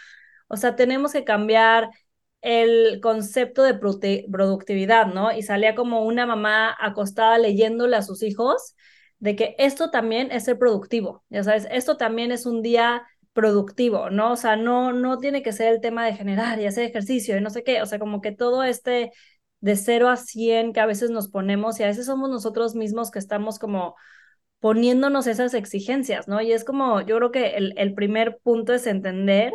o 0.47 0.57
sea, 0.57 0.75
tenemos 0.75 1.13
que 1.13 1.23
cambiar 1.23 1.89
el 2.41 3.01
concepto 3.01 3.63
de 3.63 3.73
productividad, 3.73 5.07
¿no? 5.07 5.31
Y 5.33 5.43
salía 5.43 5.75
como 5.75 6.05
una 6.05 6.25
mamá 6.25 6.75
acostada 6.79 7.37
leyéndole 7.37 7.95
a 7.97 8.01
sus 8.01 8.23
hijos 8.23 8.75
de 9.19 9.35
que 9.35 9.55
esto 9.59 9.91
también 9.91 10.31
es 10.31 10.45
ser 10.45 10.57
productivo, 10.57 11.23
ya 11.29 11.43
sabes, 11.43 11.67
esto 11.71 11.97
también 11.97 12.31
es 12.31 12.45
un 12.45 12.61
día 12.61 13.03
productivo, 13.33 14.09
¿no? 14.09 14.31
O 14.33 14.35
sea, 14.37 14.55
no, 14.55 14.93
no 14.93 15.17
tiene 15.19 15.43
que 15.43 15.51
ser 15.51 15.73
el 15.73 15.81
tema 15.81 16.05
de 16.05 16.13
generar 16.13 16.59
y 16.59 16.65
hacer 16.65 16.85
ejercicio 16.85 17.37
y 17.37 17.41
no 17.41 17.49
sé 17.49 17.63
qué, 17.63 17.81
o 17.81 17.85
sea, 17.85 17.99
como 17.99 18.21
que 18.21 18.31
todo 18.31 18.63
este 18.63 19.11
de 19.61 19.75
0 19.75 20.09
a 20.09 20.17
100 20.17 20.73
que 20.73 20.79
a 20.79 20.85
veces 20.85 21.09
nos 21.11 21.29
ponemos 21.29 21.79
y 21.79 21.83
a 21.83 21.87
veces 21.87 22.05
somos 22.05 22.29
nosotros 22.29 22.75
mismos 22.75 23.11
que 23.11 23.19
estamos 23.19 23.59
como 23.59 23.95
poniéndonos 24.59 25.27
esas 25.27 25.53
exigencias, 25.53 26.27
¿no? 26.27 26.41
Y 26.41 26.51
es 26.51 26.65
como, 26.65 27.01
yo 27.01 27.17
creo 27.17 27.31
que 27.31 27.57
el, 27.57 27.73
el 27.77 27.93
primer 27.93 28.39
punto 28.43 28.73
es 28.73 28.87
entender 28.87 29.53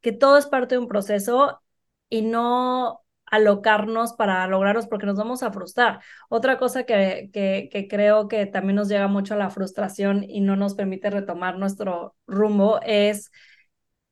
que 0.00 0.12
todo 0.12 0.38
es 0.38 0.46
parte 0.46 0.76
de 0.76 0.80
un 0.80 0.88
proceso 0.88 1.60
y 2.08 2.22
no 2.22 3.00
alocarnos 3.26 4.12
para 4.12 4.46
lograrlos 4.46 4.86
porque 4.86 5.06
nos 5.06 5.16
vamos 5.16 5.42
a 5.42 5.52
frustrar. 5.52 6.00
Otra 6.28 6.58
cosa 6.58 6.84
que, 6.84 7.30
que, 7.32 7.68
que, 7.72 7.88
creo 7.88 8.28
que 8.28 8.46
también 8.46 8.76
nos 8.76 8.88
llega 8.88 9.08
mucho 9.08 9.34
a 9.34 9.36
la 9.36 9.50
frustración 9.50 10.24
y 10.24 10.40
no 10.40 10.56
nos 10.56 10.74
permite 10.74 11.10
retomar 11.10 11.58
nuestro 11.58 12.14
rumbo 12.26 12.80
es 12.82 13.32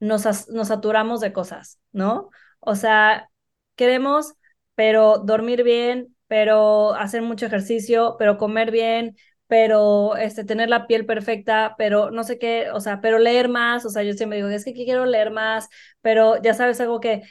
nos, 0.01 0.49
nos 0.49 0.69
saturamos 0.69 1.21
de 1.21 1.33
cosas, 1.33 1.79
¿no? 1.93 2.31
O 2.61 2.75
sea, 2.75 3.31
queremos 3.77 4.35
pero 4.75 5.19
dormir 5.19 5.63
bien, 5.63 6.15
pero 6.27 6.95
hacer 6.95 7.23
mucho 7.23 7.47
ejercicio, 7.47 8.17
pero 8.19 8.39
comer 8.39 8.71
bien, 8.71 9.17
pero 9.47 10.17
este, 10.17 10.45
tener 10.45 10.69
la 10.69 10.87
piel 10.87 11.07
perfecta, 11.07 11.75
pero 11.79 12.11
no 12.11 12.25
sé 12.25 12.39
qué, 12.39 12.71
o 12.73 12.81
sea, 12.81 13.01
pero 13.01 13.19
leer 13.19 13.49
más, 13.49 13.85
o 13.85 13.91
sea, 13.91 14.03
yo 14.03 14.15
siempre 14.15 14.39
digo, 14.39 14.49
es 14.49 14.65
que 14.65 14.73
quiero 14.75 15.05
leer 15.07 15.31
más, 15.31 15.69
pero 16.01 16.41
ya 16.43 16.55
sabes 16.55 16.81
algo 16.81 17.01
que 17.01 17.23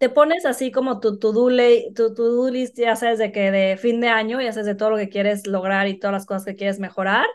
te 0.00 0.08
pones 0.08 0.46
así 0.46 0.70
como 0.72 1.00
tu 1.00 1.18
to-do 1.18 1.50
tu, 1.94 2.14
to 2.14 2.50
list, 2.50 2.78
ya 2.78 2.96
sabes 2.96 3.18
de 3.18 3.32
que 3.32 3.50
de 3.50 3.76
fin 3.76 4.00
de 4.00 4.08
año, 4.08 4.40
ya 4.40 4.52
sabes 4.52 4.66
de 4.66 4.74
todo 4.74 4.90
lo 4.90 4.96
que 4.96 5.08
quieres 5.08 5.46
lograr 5.46 5.88
y 5.88 5.98
todas 5.98 6.12
las 6.14 6.26
cosas 6.26 6.44
que 6.44 6.56
quieres 6.56 6.78
mejorar, 6.80 7.26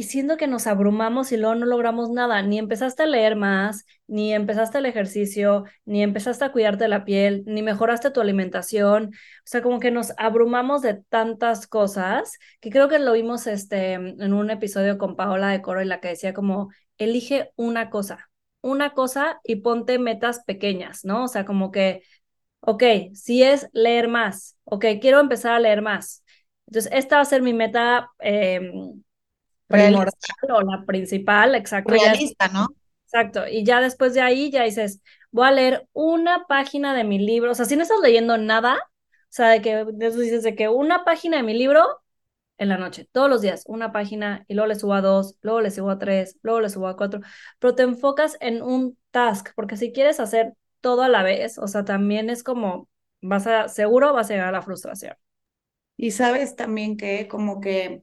y 0.00 0.04
siendo 0.04 0.38
que 0.38 0.46
nos 0.46 0.66
abrumamos 0.66 1.30
y 1.30 1.36
luego 1.36 1.54
no 1.56 1.66
logramos 1.66 2.08
nada, 2.08 2.40
ni 2.40 2.58
empezaste 2.58 3.02
a 3.02 3.06
leer 3.06 3.36
más, 3.36 3.84
ni 4.06 4.32
empezaste 4.32 4.78
el 4.78 4.86
ejercicio, 4.86 5.64
ni 5.84 6.02
empezaste 6.02 6.42
a 6.42 6.52
cuidarte 6.52 6.88
la 6.88 7.04
piel, 7.04 7.42
ni 7.44 7.60
mejoraste 7.62 8.10
tu 8.10 8.22
alimentación, 8.22 9.08
o 9.08 9.10
sea, 9.44 9.60
como 9.60 9.78
que 9.78 9.90
nos 9.90 10.14
abrumamos 10.16 10.80
de 10.80 10.94
tantas 11.10 11.66
cosas, 11.66 12.38
que 12.60 12.70
creo 12.70 12.88
que 12.88 12.98
lo 12.98 13.12
vimos 13.12 13.46
este, 13.46 13.92
en 13.92 14.32
un 14.32 14.48
episodio 14.48 14.96
con 14.96 15.16
Paola 15.16 15.48
de 15.48 15.60
Coro 15.60 15.82
y 15.82 15.84
la 15.84 16.00
que 16.00 16.08
decía 16.08 16.32
como, 16.32 16.70
elige 16.96 17.50
una 17.56 17.90
cosa, 17.90 18.30
una 18.62 18.94
cosa 18.94 19.38
y 19.44 19.56
ponte 19.56 19.98
metas 19.98 20.44
pequeñas, 20.46 21.04
¿no? 21.04 21.24
O 21.24 21.28
sea, 21.28 21.44
como 21.44 21.70
que, 21.72 22.04
ok, 22.60 22.84
si 23.12 23.42
es 23.42 23.68
leer 23.74 24.08
más, 24.08 24.56
ok, 24.64 24.86
quiero 24.98 25.20
empezar 25.20 25.52
a 25.52 25.60
leer 25.60 25.82
más. 25.82 26.24
Entonces, 26.68 26.90
esta 26.94 27.16
va 27.16 27.22
a 27.22 27.24
ser 27.26 27.42
mi 27.42 27.52
meta. 27.52 28.08
Eh, 28.20 28.72
o 29.70 30.62
la 30.62 30.84
principal, 30.84 31.54
exacto. 31.54 31.92
Realista, 31.92 32.48
¿no? 32.48 32.68
Exacto. 33.04 33.46
Y 33.48 33.64
ya 33.64 33.80
después 33.80 34.14
de 34.14 34.20
ahí 34.20 34.50
ya 34.50 34.64
dices, 34.64 35.00
voy 35.30 35.48
a 35.48 35.52
leer 35.52 35.88
una 35.92 36.46
página 36.46 36.94
de 36.94 37.04
mi 37.04 37.18
libro. 37.18 37.52
O 37.52 37.54
sea, 37.54 37.64
si 37.64 37.76
no 37.76 37.82
estás 37.82 38.00
leyendo 38.00 38.38
nada, 38.38 38.74
o 38.74 39.32
sea, 39.32 39.48
de 39.48 39.62
que 39.62 39.84
de 39.84 40.06
eso 40.06 40.18
dices 40.20 40.42
de 40.42 40.54
que 40.54 40.68
una 40.68 41.04
página 41.04 41.38
de 41.38 41.42
mi 41.42 41.54
libro 41.54 41.84
en 42.58 42.68
la 42.68 42.76
noche, 42.76 43.08
todos 43.10 43.30
los 43.30 43.40
días, 43.40 43.64
una 43.66 43.90
página, 43.90 44.44
y 44.46 44.54
luego 44.54 44.68
le 44.68 44.74
subo 44.74 44.94
a 44.94 45.00
dos, 45.00 45.36
luego 45.40 45.60
le 45.62 45.70
subo 45.70 45.90
a 45.90 45.98
tres, 45.98 46.38
luego 46.42 46.60
le 46.60 46.68
subo 46.68 46.88
a 46.88 46.96
cuatro, 46.96 47.20
pero 47.58 47.74
te 47.74 47.82
enfocas 47.84 48.36
en 48.40 48.62
un 48.62 48.98
task, 49.10 49.50
porque 49.56 49.78
si 49.78 49.92
quieres 49.92 50.20
hacer 50.20 50.54
todo 50.80 51.02
a 51.02 51.08
la 51.08 51.22
vez, 51.22 51.58
o 51.58 51.66
sea, 51.68 51.84
también 51.84 52.28
es 52.28 52.42
como, 52.42 52.88
vas 53.22 53.46
a, 53.46 53.68
seguro 53.68 54.12
vas 54.12 54.28
a 54.30 54.34
llegar 54.34 54.48
a 54.48 54.52
la 54.52 54.62
frustración. 54.62 55.14
Y 55.96 56.10
sabes 56.10 56.54
también 56.56 56.96
que 56.96 57.28
como 57.28 57.60
que 57.60 58.02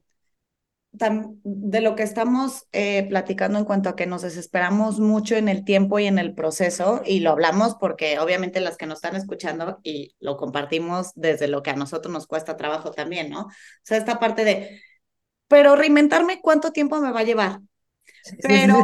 de 0.90 1.80
lo 1.80 1.94
que 1.94 2.02
estamos 2.02 2.66
eh, 2.72 3.06
platicando 3.08 3.58
en 3.58 3.64
cuanto 3.64 3.88
a 3.88 3.96
que 3.96 4.06
nos 4.06 4.22
desesperamos 4.22 5.00
mucho 5.00 5.36
en 5.36 5.48
el 5.48 5.64
tiempo 5.64 5.98
y 5.98 6.06
en 6.06 6.18
el 6.18 6.34
proceso, 6.34 7.02
y 7.04 7.20
lo 7.20 7.30
hablamos 7.30 7.76
porque 7.78 8.18
obviamente 8.18 8.60
las 8.60 8.76
que 8.76 8.86
nos 8.86 8.98
están 8.98 9.14
escuchando 9.14 9.78
y 9.82 10.14
lo 10.18 10.36
compartimos 10.36 11.12
desde 11.14 11.46
lo 11.46 11.62
que 11.62 11.70
a 11.70 11.76
nosotros 11.76 12.12
nos 12.12 12.26
cuesta 12.26 12.56
trabajo 12.56 12.90
también, 12.90 13.30
¿no? 13.30 13.42
O 13.42 13.50
sea, 13.82 13.98
esta 13.98 14.18
parte 14.18 14.44
de, 14.44 14.80
pero 15.46 15.76
reinventarme, 15.76 16.40
¿cuánto 16.40 16.72
tiempo 16.72 17.00
me 17.00 17.12
va 17.12 17.20
a 17.20 17.24
llevar? 17.24 17.60
Pero 18.42 18.82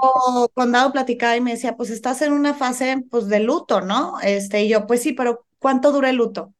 Condado 0.54 0.92
platicaba 0.92 1.36
y 1.36 1.40
me 1.40 1.52
decía, 1.52 1.76
pues 1.76 1.90
estás 1.90 2.22
en 2.22 2.32
una 2.32 2.54
fase 2.54 3.02
pues 3.10 3.28
de 3.28 3.40
luto, 3.40 3.80
¿no? 3.80 4.20
Este, 4.20 4.62
y 4.62 4.68
yo, 4.68 4.86
pues 4.86 5.02
sí, 5.02 5.12
pero 5.12 5.46
¿cuánto 5.58 5.92
dura 5.92 6.10
el 6.10 6.16
luto? 6.16 6.53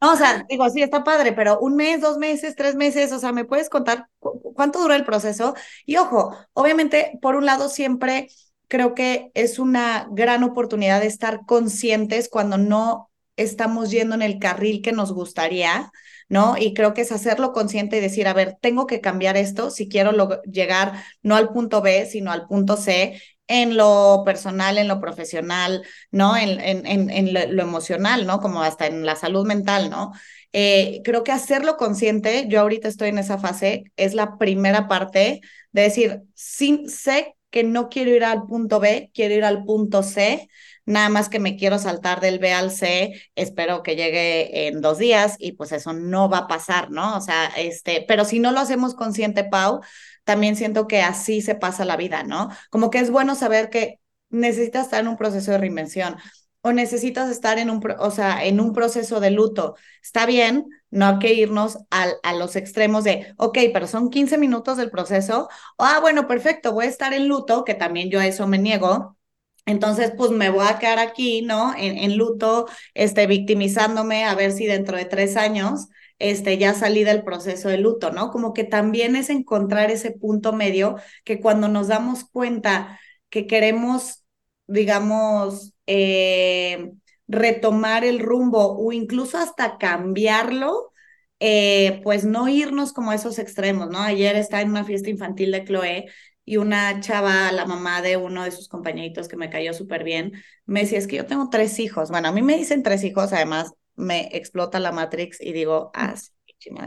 No, 0.00 0.12
o 0.12 0.16
sea, 0.16 0.44
digo, 0.48 0.68
sí, 0.70 0.82
está 0.82 1.02
padre, 1.02 1.32
pero 1.32 1.58
un 1.58 1.74
mes, 1.76 2.00
dos 2.00 2.18
meses, 2.18 2.54
tres 2.54 2.76
meses, 2.76 3.10
o 3.12 3.18
sea, 3.18 3.32
¿me 3.32 3.44
puedes 3.44 3.68
contar 3.68 4.08
cuánto 4.54 4.80
dura 4.80 4.94
el 4.96 5.04
proceso? 5.04 5.54
Y 5.86 5.96
ojo, 5.96 6.36
obviamente, 6.52 7.18
por 7.20 7.34
un 7.34 7.46
lado, 7.46 7.68
siempre 7.68 8.28
creo 8.68 8.94
que 8.94 9.30
es 9.34 9.58
una 9.58 10.06
gran 10.12 10.44
oportunidad 10.44 11.00
de 11.00 11.08
estar 11.08 11.40
conscientes 11.46 12.28
cuando 12.28 12.58
no 12.58 13.10
estamos 13.36 13.90
yendo 13.90 14.14
en 14.14 14.22
el 14.22 14.38
carril 14.38 14.82
que 14.82 14.92
nos 14.92 15.12
gustaría, 15.12 15.90
¿no? 16.28 16.56
Y 16.58 16.74
creo 16.74 16.94
que 16.94 17.00
es 17.02 17.12
hacerlo 17.12 17.52
consciente 17.52 17.96
y 17.98 18.00
decir, 18.00 18.28
a 18.28 18.34
ver, 18.34 18.56
tengo 18.60 18.86
que 18.86 19.00
cambiar 19.00 19.36
esto 19.36 19.70
si 19.70 19.88
quiero 19.88 20.12
llegar 20.44 20.92
no 21.22 21.34
al 21.36 21.48
punto 21.52 21.80
B, 21.82 22.06
sino 22.06 22.30
al 22.30 22.46
punto 22.46 22.76
C 22.76 23.20
en 23.48 23.76
lo 23.76 24.22
personal, 24.24 24.78
en 24.78 24.88
lo 24.88 25.00
profesional, 25.00 25.82
¿no? 26.10 26.36
En, 26.36 26.60
en, 26.60 27.10
en, 27.10 27.34
lo, 27.34 27.62
emocional, 27.62 28.26
¿no? 28.26 28.40
Como 28.40 28.62
hasta 28.62 28.86
en 28.86 29.04
la 29.04 29.16
salud 29.16 29.46
mental, 29.46 29.90
¿no? 29.90 30.12
Eh, 30.52 31.00
creo 31.04 31.24
que 31.24 31.32
hacerlo 31.32 31.76
consciente, 31.76 32.46
yo 32.48 32.60
ahorita 32.60 32.88
estoy 32.88 33.08
en 33.08 33.18
esa 33.18 33.38
fase, 33.38 33.84
es 33.96 34.14
la 34.14 34.38
primera 34.38 34.88
parte 34.88 35.40
de 35.72 35.82
decir, 35.82 36.22
sí, 36.34 36.84
sé 36.88 37.34
que 37.50 37.64
no 37.64 37.88
quiero 37.88 38.10
ir 38.10 38.24
al 38.24 38.44
punto 38.46 38.80
B, 38.80 39.10
quiero 39.14 39.34
ir 39.34 39.44
al 39.44 39.64
punto 39.64 40.02
C, 40.02 40.48
nada 40.84 41.08
más 41.08 41.28
que 41.28 41.38
me 41.38 41.56
quiero 41.56 41.78
saltar 41.78 42.20
del 42.20 42.38
B 42.38 42.52
al 42.52 42.70
C, 42.70 43.12
espero 43.34 43.82
que 43.82 43.96
llegue 43.96 44.68
en 44.68 44.80
dos 44.80 44.98
días 44.98 45.36
y 45.38 45.52
pues 45.52 45.72
eso 45.72 45.92
no 45.92 46.28
va 46.28 46.38
a 46.38 46.48
pasar, 46.48 46.90
¿no? 46.90 47.16
O 47.16 47.20
sea, 47.20 47.46
este, 47.56 48.04
pero 48.08 48.24
si 48.24 48.38
no 48.38 48.52
lo 48.52 48.60
hacemos 48.60 48.94
consciente, 48.94 49.44
Pau, 49.44 49.80
también 50.28 50.56
siento 50.56 50.86
que 50.86 51.00
así 51.00 51.40
se 51.40 51.54
pasa 51.54 51.86
la 51.86 51.96
vida, 51.96 52.22
¿no? 52.22 52.50
Como 52.70 52.90
que 52.90 52.98
es 52.98 53.10
bueno 53.10 53.34
saber 53.34 53.70
que 53.70 53.98
necesitas 54.28 54.84
estar 54.84 55.00
en 55.00 55.08
un 55.08 55.16
proceso 55.16 55.50
de 55.52 55.56
reinvención 55.58 56.16
o 56.60 56.72
necesitas 56.72 57.30
estar 57.30 57.58
en 57.58 57.70
un, 57.70 57.80
o 57.98 58.10
sea, 58.10 58.44
en 58.44 58.60
un 58.60 58.74
proceso 58.74 59.20
de 59.20 59.30
luto. 59.30 59.74
Está 60.02 60.26
bien, 60.26 60.66
no 60.90 61.06
hay 61.06 61.18
que 61.18 61.32
irnos 61.32 61.78
al, 61.90 62.12
a 62.22 62.34
los 62.34 62.56
extremos 62.56 63.04
de, 63.04 63.32
ok, 63.38 63.56
pero 63.72 63.86
son 63.86 64.10
15 64.10 64.36
minutos 64.36 64.76
del 64.76 64.90
proceso. 64.90 65.48
ah, 65.78 65.98
bueno, 66.02 66.28
perfecto, 66.28 66.72
voy 66.74 66.84
a 66.84 66.88
estar 66.90 67.14
en 67.14 67.26
luto, 67.26 67.64
que 67.64 67.72
también 67.74 68.10
yo 68.10 68.20
a 68.20 68.26
eso 68.26 68.46
me 68.46 68.58
niego. 68.58 69.16
Entonces, 69.64 70.12
pues 70.16 70.30
me 70.30 70.50
voy 70.50 70.66
a 70.68 70.78
quedar 70.78 70.98
aquí, 70.98 71.40
¿no? 71.42 71.72
En, 71.74 71.96
en 71.98 72.16
luto, 72.18 72.66
este, 72.94 73.26
victimizándome 73.26 74.24
a 74.24 74.34
ver 74.34 74.52
si 74.52 74.66
dentro 74.66 74.96
de 74.98 75.04
tres 75.06 75.36
años 75.38 75.88
este, 76.18 76.58
ya 76.58 76.74
salí 76.74 77.04
del 77.04 77.22
proceso 77.24 77.68
de 77.68 77.78
luto, 77.78 78.10
¿no? 78.10 78.30
Como 78.30 78.52
que 78.52 78.64
también 78.64 79.16
es 79.16 79.30
encontrar 79.30 79.90
ese 79.90 80.10
punto 80.12 80.52
medio 80.52 80.96
que 81.24 81.40
cuando 81.40 81.68
nos 81.68 81.88
damos 81.88 82.24
cuenta 82.24 82.98
que 83.30 83.46
queremos, 83.46 84.24
digamos, 84.66 85.74
eh, 85.86 86.92
retomar 87.28 88.04
el 88.04 88.18
rumbo 88.20 88.76
o 88.78 88.92
incluso 88.92 89.38
hasta 89.38 89.78
cambiarlo, 89.78 90.92
eh, 91.40 92.00
pues 92.02 92.24
no 92.24 92.48
irnos 92.48 92.92
como 92.92 93.10
a 93.12 93.14
esos 93.14 93.38
extremos, 93.38 93.88
¿no? 93.90 94.00
Ayer 94.00 94.34
estaba 94.36 94.62
en 94.62 94.70
una 94.70 94.84
fiesta 94.84 95.10
infantil 95.10 95.52
de 95.52 95.64
Chloe 95.64 96.06
y 96.44 96.56
una 96.56 97.00
chava, 97.00 97.52
la 97.52 97.66
mamá 97.66 98.02
de 98.02 98.16
uno 98.16 98.42
de 98.44 98.50
sus 98.50 98.68
compañeritos 98.68 99.28
que 99.28 99.36
me 99.36 99.50
cayó 99.50 99.72
súper 99.74 100.02
bien, 100.02 100.32
me 100.66 100.80
decía, 100.80 100.98
es 100.98 101.06
que 101.06 101.16
yo 101.16 101.26
tengo 101.26 101.48
tres 101.50 101.78
hijos. 101.78 102.10
Bueno, 102.10 102.28
a 102.28 102.32
mí 102.32 102.42
me 102.42 102.56
dicen 102.56 102.82
tres 102.82 103.04
hijos, 103.04 103.32
además 103.32 103.72
me 103.98 104.28
explota 104.32 104.80
la 104.80 104.92
Matrix 104.92 105.40
y 105.40 105.52
digo, 105.52 105.90
ah, 105.94 106.14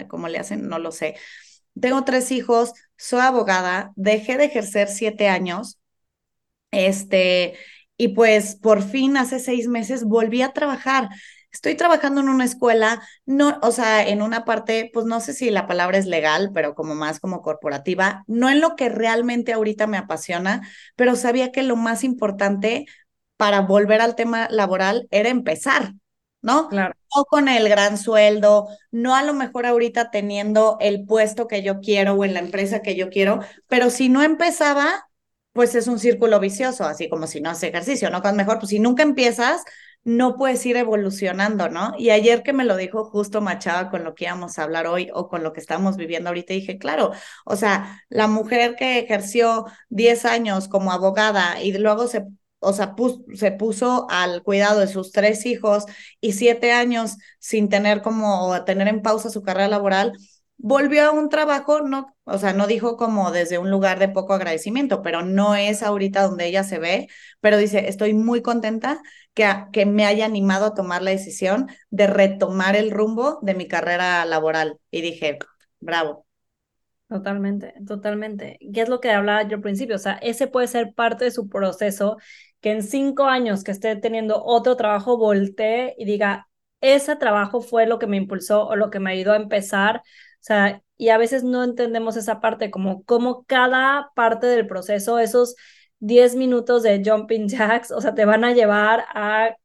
¿cómo 0.08 0.28
le 0.28 0.40
hacen? 0.40 0.68
No 0.68 0.80
lo 0.80 0.92
sé. 0.92 1.16
Tengo 1.80 2.04
tres 2.04 2.32
hijos, 2.32 2.74
soy 2.98 3.22
abogada, 3.22 3.92
dejé 3.96 4.38
de 4.38 4.46
ejercer 4.46 4.88
siete 4.90 5.28
años, 5.30 5.80
este, 6.72 7.56
y 7.98 8.10
pues 8.10 8.56
por 8.56 8.82
fin 8.82 9.18
hace 9.18 9.40
seis 9.40 9.68
meses 9.68 10.04
volví 10.04 10.42
a 10.42 10.54
trabajar. 10.54 11.10
Estoy 11.52 11.76
trabajando 11.76 12.22
en 12.22 12.30
una 12.30 12.46
escuela, 12.46 13.02
no, 13.26 13.60
o 13.62 13.72
sea, 13.72 14.08
en 14.08 14.22
una 14.22 14.46
parte, 14.46 14.90
pues 14.94 15.06
no 15.06 15.20
sé 15.20 15.34
si 15.34 15.50
la 15.50 15.68
palabra 15.68 15.98
es 15.98 16.06
legal, 16.06 16.52
pero 16.54 16.76
como 16.76 16.96
más 16.96 17.20
como 17.20 17.42
corporativa, 17.42 18.24
no 18.28 18.50
en 18.50 18.62
lo 18.62 18.76
que 18.78 18.88
realmente 18.90 19.52
ahorita 19.54 19.86
me 19.88 19.98
apasiona, 19.98 20.68
pero 20.96 21.16
sabía 21.18 21.52
que 21.52 21.64
lo 21.64 21.76
más 21.76 22.04
importante 22.06 22.86
para 23.36 23.62
volver 23.62 24.02
al 24.02 24.16
tema 24.16 24.48
laboral 24.50 25.08
era 25.12 25.30
empezar, 25.30 25.94
¿no? 26.42 26.70
Claro. 26.70 26.94
No 27.16 27.26
con 27.26 27.48
el 27.48 27.68
gran 27.70 27.98
sueldo, 27.98 28.68
no 28.92 29.16
a 29.16 29.24
lo 29.24 29.34
mejor 29.34 29.66
ahorita 29.66 30.12
teniendo 30.12 30.78
el 30.80 31.06
puesto 31.06 31.48
que 31.48 31.62
yo 31.64 31.80
quiero 31.82 32.14
o 32.14 32.26
en 32.26 32.34
la 32.34 32.40
empresa 32.40 32.82
que 32.82 32.96
yo 32.96 33.10
quiero, 33.10 33.42
pero 33.68 33.90
si 33.90 34.10
no 34.10 34.24
empezaba, 34.24 35.08
pues 35.54 35.76
es 35.76 35.88
un 35.88 36.00
círculo 36.00 36.40
vicioso, 36.40 36.86
así 36.86 37.10
como 37.10 37.28
si 37.28 37.42
no 37.42 37.50
hace 37.50 37.68
ejercicio, 37.68 38.10
¿no? 38.10 38.22
Con 38.22 38.36
mejor, 38.38 38.60
pues 38.60 38.70
si 38.70 38.80
nunca 38.80 39.04
empiezas, 39.04 39.64
no 40.04 40.36
puedes 40.36 40.66
ir 40.66 40.78
evolucionando, 40.78 41.70
¿no? 41.70 41.94
Y 41.98 42.10
ayer 42.10 42.42
que 42.44 42.54
me 42.54 42.66
lo 42.66 42.76
dijo 42.78 43.06
justo 43.06 43.42
Machaba 43.42 43.90
con 43.92 44.04
lo 44.04 44.16
que 44.16 44.26
íbamos 44.26 44.58
a 44.58 44.64
hablar 44.64 44.88
hoy 44.88 45.10
o 45.14 45.28
con 45.28 45.44
lo 45.44 45.54
que 45.54 45.60
estamos 45.60 45.98
viviendo 45.98 46.30
ahorita, 46.30 46.54
dije, 46.54 46.78
claro, 46.78 47.12
o 47.46 47.56
sea, 47.56 48.04
la 48.10 48.28
mujer 48.28 48.76
que 48.76 49.00
ejerció 49.00 49.66
10 49.90 50.26
años 50.26 50.68
como 50.68 50.92
abogada 50.92 51.62
y 51.62 51.74
luego 51.78 52.08
se 52.08 52.26
o 52.62 52.74
sea, 52.74 52.96
se 53.34 53.52
puso 53.52 54.08
al 54.10 54.44
cuidado 54.44 54.80
de 54.80 54.88
sus 54.88 55.12
tres 55.12 55.46
hijos 55.46 55.86
y 56.22 56.34
siete 56.34 56.72
años 56.72 57.18
sin 57.40 57.70
tener 57.70 58.02
como, 58.02 58.64
tener 58.66 58.88
en 58.88 59.02
pausa 59.02 59.30
su 59.30 59.42
carrera 59.42 59.68
laboral, 59.68 60.14
volvió 60.58 61.06
a 61.08 61.12
un 61.12 61.30
trabajo, 61.30 61.82
no, 61.82 62.16
o 62.24 62.38
sea, 62.38 62.54
no 62.54 62.68
dijo 62.68 62.96
como 62.98 63.32
desde 63.32 63.58
un 63.58 63.72
lugar 63.72 63.98
de 64.00 64.10
poco 64.10 64.34
agradecimiento, 64.34 65.02
pero 65.02 65.24
no 65.24 65.56
es 65.56 65.82
ahorita 65.82 66.22
donde 66.24 66.46
ella 66.46 66.64
se 66.64 66.78
ve, 66.80 67.08
pero 67.40 67.58
dice, 67.58 67.90
estoy 67.90 68.14
muy 68.14 68.42
contenta 68.44 69.02
que, 69.34 69.50
que 69.74 69.86
me 69.88 70.06
haya 70.06 70.26
animado 70.26 70.68
a 70.68 70.74
tomar 70.76 71.02
la 71.02 71.12
decisión 71.12 71.68
de 71.90 72.08
retomar 72.08 72.76
el 72.76 72.92
rumbo 72.92 73.40
de 73.42 73.56
mi 73.56 73.68
carrera 73.68 74.24
laboral. 74.26 74.80
Y 74.92 75.02
dije, 75.02 75.40
bravo. 75.80 76.26
Totalmente, 77.12 77.74
totalmente. 77.86 78.58
¿Qué 78.74 78.82
es 78.82 78.88
lo 78.88 79.02
que 79.02 79.12
hablaba 79.12 79.44
yo 79.44 79.58
al 79.58 79.62
principio? 79.62 79.98
O 79.98 80.00
sea, 80.00 80.14
ese 80.22 80.48
puede 80.48 80.68
ser 80.68 80.94
parte 80.94 81.26
de 81.26 81.32
su 81.32 81.50
proceso 81.50 82.18
que 82.62 82.72
en 82.72 82.84
cinco 82.84 83.26
años 83.26 83.64
que 83.64 83.72
esté 83.72 83.96
teniendo 83.96 84.44
otro 84.44 84.76
trabajo 84.78 85.18
voltee 85.18 85.96
y 85.98 86.06
diga, 86.06 86.48
ese 86.82 87.16
trabajo 87.16 87.62
fue 87.62 87.86
lo 87.88 88.00
que 88.00 88.08
me 88.08 88.18
impulsó 88.18 88.68
o 88.68 88.76
lo 88.76 88.90
que 88.90 89.00
me 89.00 89.12
ayudó 89.12 89.34
a 89.34 89.36
empezar. 89.38 89.98
O 89.98 90.04
sea, 90.44 90.82
y 90.98 91.10
a 91.10 91.18
veces 91.18 91.44
no 91.44 91.64
entendemos 91.64 92.18
esa 92.18 92.40
parte, 92.42 92.72
como, 92.72 93.04
como 93.06 93.44
cada 93.46 94.12
parte 94.16 94.48
del 94.48 94.68
proceso, 94.68 95.20
esos 95.20 95.56
10 96.00 96.36
minutos 96.36 96.84
de 96.84 97.02
jumping 97.06 97.48
jacks, 97.48 97.92
o 97.92 98.02
sea, 98.02 98.14
te 98.16 98.26
van 98.26 98.44
a 98.44 98.54
llevar 98.54 99.06
a 99.14 99.56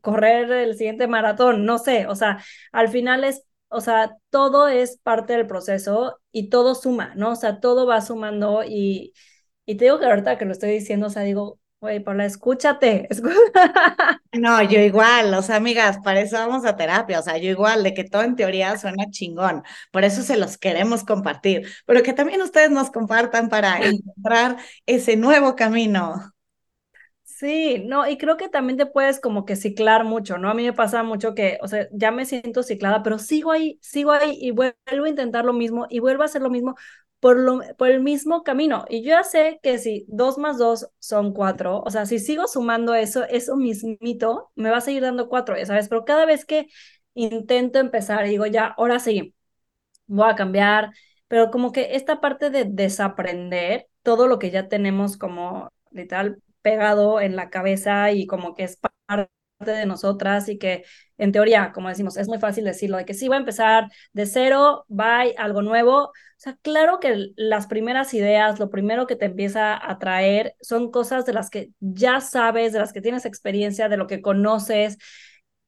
correr 0.00 0.50
el 0.52 0.76
siguiente 0.76 1.06
maratón, 1.06 1.64
no 1.66 1.78
sé, 1.78 2.06
o 2.06 2.14
sea, 2.14 2.42
al 2.72 2.88
final 2.88 3.24
es, 3.24 3.42
o 3.68 3.80
sea, 3.80 4.16
todo 4.30 4.68
es 4.68 4.98
parte 4.98 5.34
del 5.34 5.46
proceso 5.46 6.18
y 6.30 6.48
todo 6.50 6.74
suma, 6.74 7.14
¿no? 7.16 7.32
O 7.32 7.36
sea, 7.36 7.60
todo 7.60 7.86
va 7.86 8.00
sumando 8.00 8.62
y, 8.64 9.12
y 9.66 9.76
te 9.76 9.84
digo 9.86 9.98
que 9.98 10.06
ahorita 10.06 10.38
que 10.38 10.44
lo 10.46 10.52
estoy 10.52 10.70
diciendo, 10.70 11.06
o 11.08 11.10
sea, 11.10 11.22
digo, 11.22 11.58
Oye, 11.82 12.00
Paula, 12.00 12.24
escúchate. 12.26 13.08
No, 14.34 14.62
yo 14.62 14.80
igual, 14.80 15.34
o 15.34 15.42
sea, 15.42 15.56
amigas, 15.56 15.98
para 16.02 16.20
eso 16.22 16.36
vamos 16.38 16.64
a 16.64 16.74
terapia, 16.76 17.20
o 17.20 17.22
sea, 17.22 17.36
yo 17.36 17.50
igual, 17.50 17.82
de 17.82 17.92
que 17.92 18.04
todo 18.04 18.22
en 18.22 18.34
teoría 18.34 18.78
suena 18.78 19.10
chingón, 19.10 19.62
por 19.90 20.04
eso 20.04 20.22
se 20.22 20.38
los 20.38 20.56
queremos 20.56 21.04
compartir, 21.04 21.68
pero 21.84 22.02
que 22.02 22.14
también 22.14 22.40
ustedes 22.40 22.70
nos 22.70 22.90
compartan 22.90 23.50
para 23.50 23.78
encontrar 23.86 24.56
ese 24.86 25.16
nuevo 25.18 25.54
camino. 25.54 26.32
Sí, 27.24 27.82
no, 27.86 28.08
y 28.08 28.18
creo 28.18 28.36
que 28.36 28.48
también 28.48 28.76
te 28.78 28.86
puedes 28.86 29.18
como 29.20 29.44
que 29.44 29.56
ciclar 29.56 30.04
mucho, 30.04 30.38
¿no? 30.38 30.48
A 30.50 30.54
mí 30.54 30.62
me 30.64 30.72
pasa 30.72 31.02
mucho 31.02 31.34
que, 31.34 31.58
o 31.62 31.66
sea, 31.68 31.88
ya 31.92 32.10
me 32.12 32.24
siento 32.24 32.62
ciclada, 32.62 33.02
pero 33.02 33.18
sigo 33.18 33.50
ahí, 33.50 33.78
sigo 33.82 34.12
ahí 34.12 34.38
y 34.40 34.50
vuelvo 34.52 34.76
a 35.04 35.08
intentar 35.08 35.44
lo 35.44 35.52
mismo 35.52 35.86
y 35.90 35.98
vuelvo 35.98 36.22
a 36.22 36.26
hacer 36.26 36.42
lo 36.42 36.50
mismo 36.50 36.76
por, 37.22 37.38
lo, 37.38 37.60
por 37.78 37.88
el 37.90 38.00
mismo 38.02 38.42
camino. 38.42 38.84
Y 38.90 39.02
yo 39.04 39.10
ya 39.10 39.22
sé 39.24 39.60
que 39.62 39.78
si 39.78 40.04
dos 40.08 40.38
más 40.38 40.58
dos 40.58 40.88
son 40.98 41.32
cuatro, 41.32 41.80
o 41.86 41.90
sea, 41.90 42.04
si 42.06 42.18
sigo 42.18 42.48
sumando 42.48 42.94
eso, 42.96 43.24
eso 43.26 43.56
mismito, 43.56 44.50
me 44.56 44.70
va 44.70 44.78
a 44.78 44.80
seguir 44.82 45.02
dando 45.04 45.28
cuatro, 45.28 45.54
¿sabes? 45.64 45.88
Pero 45.88 46.04
cada 46.04 46.26
vez 46.26 46.44
que 46.44 46.66
intento 47.14 47.78
empezar, 47.78 48.26
digo, 48.26 48.46
ya, 48.46 48.66
ahora 48.76 48.98
sí, 48.98 49.34
voy 50.06 50.28
a 50.30 50.34
cambiar, 50.36 50.90
pero 51.28 51.50
como 51.50 51.72
que 51.72 51.94
esta 51.96 52.20
parte 52.20 52.50
de 52.50 52.64
desaprender 52.66 53.88
todo 54.02 54.26
lo 54.28 54.38
que 54.38 54.50
ya 54.50 54.68
tenemos 54.68 55.16
como 55.16 55.70
literal 55.92 56.42
pegado 56.62 57.20
en 57.20 57.36
la 57.36 57.50
cabeza 57.50 58.12
y 58.12 58.26
como 58.26 58.54
que 58.54 58.64
es 58.64 58.76
parte 58.76 59.30
de 59.70 59.86
nosotras 59.86 60.48
y 60.48 60.58
que 60.58 60.84
en 61.18 61.30
teoría, 61.30 61.70
como 61.72 61.88
decimos, 61.88 62.16
es 62.16 62.26
muy 62.28 62.38
fácil 62.38 62.64
decirlo, 62.64 62.96
de 62.96 63.04
que 63.04 63.14
sí, 63.14 63.28
voy 63.28 63.36
a 63.36 63.40
empezar 63.40 63.88
de 64.12 64.26
cero, 64.26 64.84
bye, 64.88 65.34
algo 65.38 65.62
nuevo. 65.62 66.06
O 66.06 66.12
sea, 66.36 66.56
claro 66.62 66.98
que 66.98 67.30
las 67.36 67.68
primeras 67.68 68.12
ideas, 68.14 68.58
lo 68.58 68.70
primero 68.70 69.06
que 69.06 69.14
te 69.16 69.26
empieza 69.26 69.78
a 69.88 69.98
traer 70.00 70.56
son 70.60 70.90
cosas 70.90 71.24
de 71.24 71.32
las 71.32 71.50
que 71.50 71.70
ya 71.78 72.20
sabes, 72.20 72.72
de 72.72 72.80
las 72.80 72.92
que 72.92 73.00
tienes 73.00 73.24
experiencia, 73.24 73.88
de 73.88 73.96
lo 73.96 74.08
que 74.08 74.20
conoces. 74.20 74.98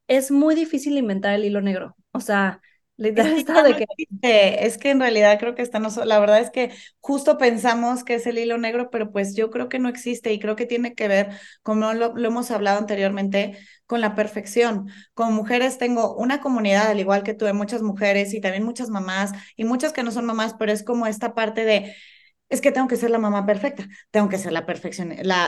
Es 0.09 0.31
muy 0.31 0.55
difícil 0.55 0.99
inventar 0.99 1.35
el 1.35 1.45
hilo 1.45 1.61
negro. 1.61 1.97
O 2.13 2.21
sea, 2.21 2.61
es 2.97 4.79
que, 4.79 4.91
en 4.91 5.01
realidad 5.01 5.39
creo 5.41 5.55
que 5.55 5.63
está 5.63 5.79
no 5.81 5.89
la 6.05 6.19
verdad 6.21 6.41
es 6.41 6.51
que 6.51 6.71
justo 7.01 7.39
pensamos 7.39 8.05
que 8.05 8.15
es 8.15 8.27
el 8.27 8.39
hilo 8.39 8.57
negro, 8.59 8.91
pero 8.91 9.11
pues 9.11 9.35
yo 9.35 9.51
creo 9.51 9.69
que 9.69 9.79
no 9.81 9.89
existe 9.89 10.33
y 10.33 10.39
creo 10.39 10.55
que 10.57 10.67
tiene 10.67 10.95
que 10.95 11.09
ver, 11.09 11.31
como 11.63 11.93
lo, 11.93 12.15
lo 12.15 12.29
hemos 12.29 12.51
hablado 12.51 12.79
anteriormente, 12.79 13.59
con 13.87 14.01
la 14.01 14.15
perfección. 14.15 14.89
Como 15.15 15.33
mujeres 15.33 15.77
tengo 15.79 16.15
una 16.17 16.41
comunidad, 16.41 16.89
al 16.89 17.01
igual 17.01 17.23
que 17.25 17.35
tuve 17.35 17.53
muchas 17.53 17.83
mujeres 17.83 18.33
y 18.33 18.41
también 18.41 18.65
muchas 18.65 18.89
mamás 18.91 19.33
y 19.57 19.65
muchas 19.65 19.93
que 19.93 20.03
no 20.03 20.11
son 20.13 20.25
mamás, 20.27 20.55
pero 20.59 20.73
es 20.73 20.83
como 20.85 21.07
esta 21.07 21.35
parte 21.35 21.65
de 21.65 21.95
es 22.55 22.61
que 22.61 22.73
tengo 22.73 22.89
que 22.89 22.97
ser 22.97 23.11
la 23.11 23.19
mamá 23.19 23.45
perfecta, 23.47 23.87
tengo 24.11 24.29
que 24.29 24.39
ser 24.39 24.53
la 24.53 24.65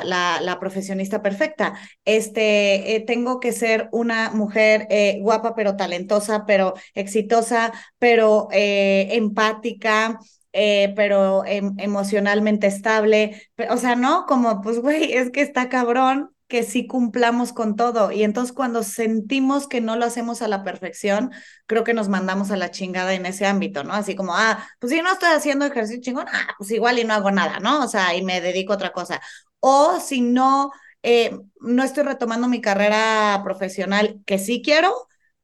la, 0.05 0.41
la, 0.41 0.61
profesionista 0.61 1.23
perfecta, 1.23 1.75
este, 2.05 2.97
eh, 2.97 3.01
tengo 3.01 3.41
que 3.41 3.53
ser 3.53 3.89
una 3.93 4.31
mujer 4.31 4.87
eh, 4.91 5.19
guapa, 5.23 5.55
pero 5.55 5.77
talentosa, 5.77 6.45
pero 6.47 6.75
exitosa, 6.95 7.73
pero 7.99 8.49
eh, 8.53 9.09
empática, 9.13 10.19
pero 10.53 11.45
em, 11.45 11.75
emocionalmente 11.79 12.67
estable, 12.67 13.43
o 13.71 13.77
sea, 13.77 13.95
¿no? 13.95 14.25
Como, 14.27 14.63
pues, 14.63 14.81
güey, 14.81 15.13
es 15.13 15.31
que 15.31 15.43
está 15.43 15.69
cabrón 15.69 16.36
que 16.49 16.63
sí 16.63 16.87
cumplamos 16.87 17.53
con 17.53 17.77
todo. 17.77 18.13
Y 18.13 18.23
entonces 18.23 18.53
cuando 18.55 18.83
sentimos 18.83 19.69
que 19.69 19.81
no 19.81 19.97
lo 19.97 20.05
hacemos 20.05 20.43
a 20.43 20.49
la 20.49 20.63
perfección, 20.65 21.33
creo 21.67 21.85
que 21.85 21.95
nos 21.95 22.09
mandamos 22.09 22.51
a 22.51 22.57
la 22.57 22.71
chingada 22.71 23.15
en 23.15 23.27
ese 23.27 23.47
ámbito, 23.47 23.85
¿no? 23.85 23.95
Así 23.95 24.15
como, 24.17 24.35
ah, 24.37 24.67
pues 24.79 24.93
si 24.93 25.03
no 25.03 25.13
estoy 25.13 25.31
haciendo 25.31 25.65
ejercicio 25.65 26.01
chingón, 26.03 26.27
ah, 26.33 26.55
pues 26.59 26.71
igual 26.71 26.99
y 26.99 27.05
no 27.05 27.15
hago 27.15 27.31
nada, 27.31 27.59
¿no? 27.61 27.85
O 27.85 27.89
sea, 27.89 28.15
y 28.15 28.23
me 28.23 28.41
dedico 28.41 28.73
a 28.73 28.77
otra 28.77 28.93
cosa. 28.93 29.21
O 29.61 29.99
si 30.01 30.21
no, 30.21 30.71
eh, 31.03 31.37
no 31.61 31.83
estoy 31.83 32.05
retomando 32.05 32.49
mi 32.49 32.61
carrera 32.61 33.41
profesional, 33.45 34.21
que 34.27 34.39
sí 34.39 34.63
quiero, 34.63 34.93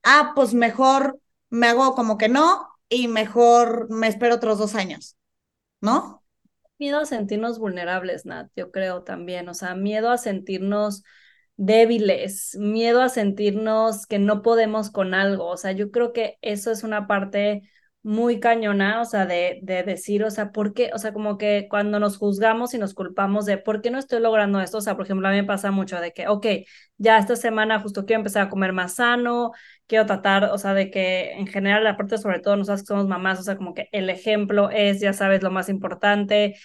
ah, 0.02 0.32
pues 0.34 0.54
mejor 0.54 1.18
me 1.50 1.68
hago 1.68 1.94
como 1.94 2.18
que 2.18 2.28
no 2.28 2.68
y 2.88 3.08
mejor 3.08 3.88
me 3.90 4.08
espero 4.08 4.36
otros 4.36 4.58
dos 4.58 4.74
años, 4.74 5.16
¿no? 5.80 6.21
Miedo 6.82 6.98
a 6.98 7.04
sentirnos 7.06 7.60
vulnerables, 7.60 8.26
Nat, 8.26 8.50
yo 8.56 8.72
creo 8.72 9.04
también, 9.04 9.48
o 9.48 9.54
sea, 9.54 9.76
miedo 9.76 10.10
a 10.10 10.18
sentirnos 10.18 11.04
débiles, 11.56 12.56
miedo 12.58 13.02
a 13.02 13.08
sentirnos 13.08 14.04
que 14.08 14.18
no 14.18 14.42
podemos 14.42 14.90
con 14.90 15.14
algo, 15.14 15.46
o 15.46 15.56
sea, 15.56 15.70
yo 15.70 15.92
creo 15.92 16.12
que 16.12 16.38
eso 16.42 16.72
es 16.72 16.82
una 16.82 17.06
parte 17.06 17.62
muy 18.02 18.40
cañona, 18.40 19.00
o 19.00 19.04
sea, 19.04 19.26
de, 19.26 19.60
de 19.62 19.82
decir, 19.84 20.24
o 20.24 20.30
sea, 20.30 20.50
¿por 20.52 20.74
qué? 20.74 20.90
O 20.94 20.98
sea, 20.98 21.12
como 21.12 21.38
que 21.38 21.66
cuando 21.70 22.00
nos 22.00 22.16
juzgamos 22.18 22.74
y 22.74 22.78
nos 22.78 22.94
culpamos 22.94 23.46
de, 23.46 23.58
¿por 23.58 23.80
qué 23.82 23.90
no 23.90 23.98
estoy 23.98 24.20
logrando 24.20 24.60
esto? 24.60 24.78
O 24.78 24.80
sea, 24.80 24.96
por 24.96 25.04
ejemplo, 25.04 25.28
a 25.28 25.30
mí 25.30 25.36
me 25.38 25.44
pasa 25.44 25.70
mucho 25.70 26.00
de 26.00 26.12
que, 26.12 26.28
ok, 26.28 26.46
ya 26.98 27.18
esta 27.18 27.36
semana 27.36 27.80
justo 27.80 28.04
quiero 28.06 28.20
empezar 28.20 28.42
a 28.46 28.50
comer 28.50 28.72
más 28.72 28.96
sano, 28.96 29.52
quiero 29.86 30.06
tratar, 30.06 30.44
o 30.44 30.58
sea, 30.58 30.74
de 30.74 30.90
que 30.90 31.32
en 31.32 31.46
general, 31.46 31.86
aparte 31.86 32.18
sobre 32.18 32.40
todo 32.40 32.56
nosotros 32.56 32.82
que 32.82 32.86
somos 32.86 33.06
mamás, 33.08 33.40
o 33.40 33.42
sea, 33.42 33.56
como 33.56 33.74
que 33.74 33.88
el 33.92 34.10
ejemplo 34.10 34.70
es, 34.70 35.00
ya 35.00 35.12
sabes, 35.12 35.42
lo 35.42 35.50
más 35.50 35.68
importante. 35.68 36.56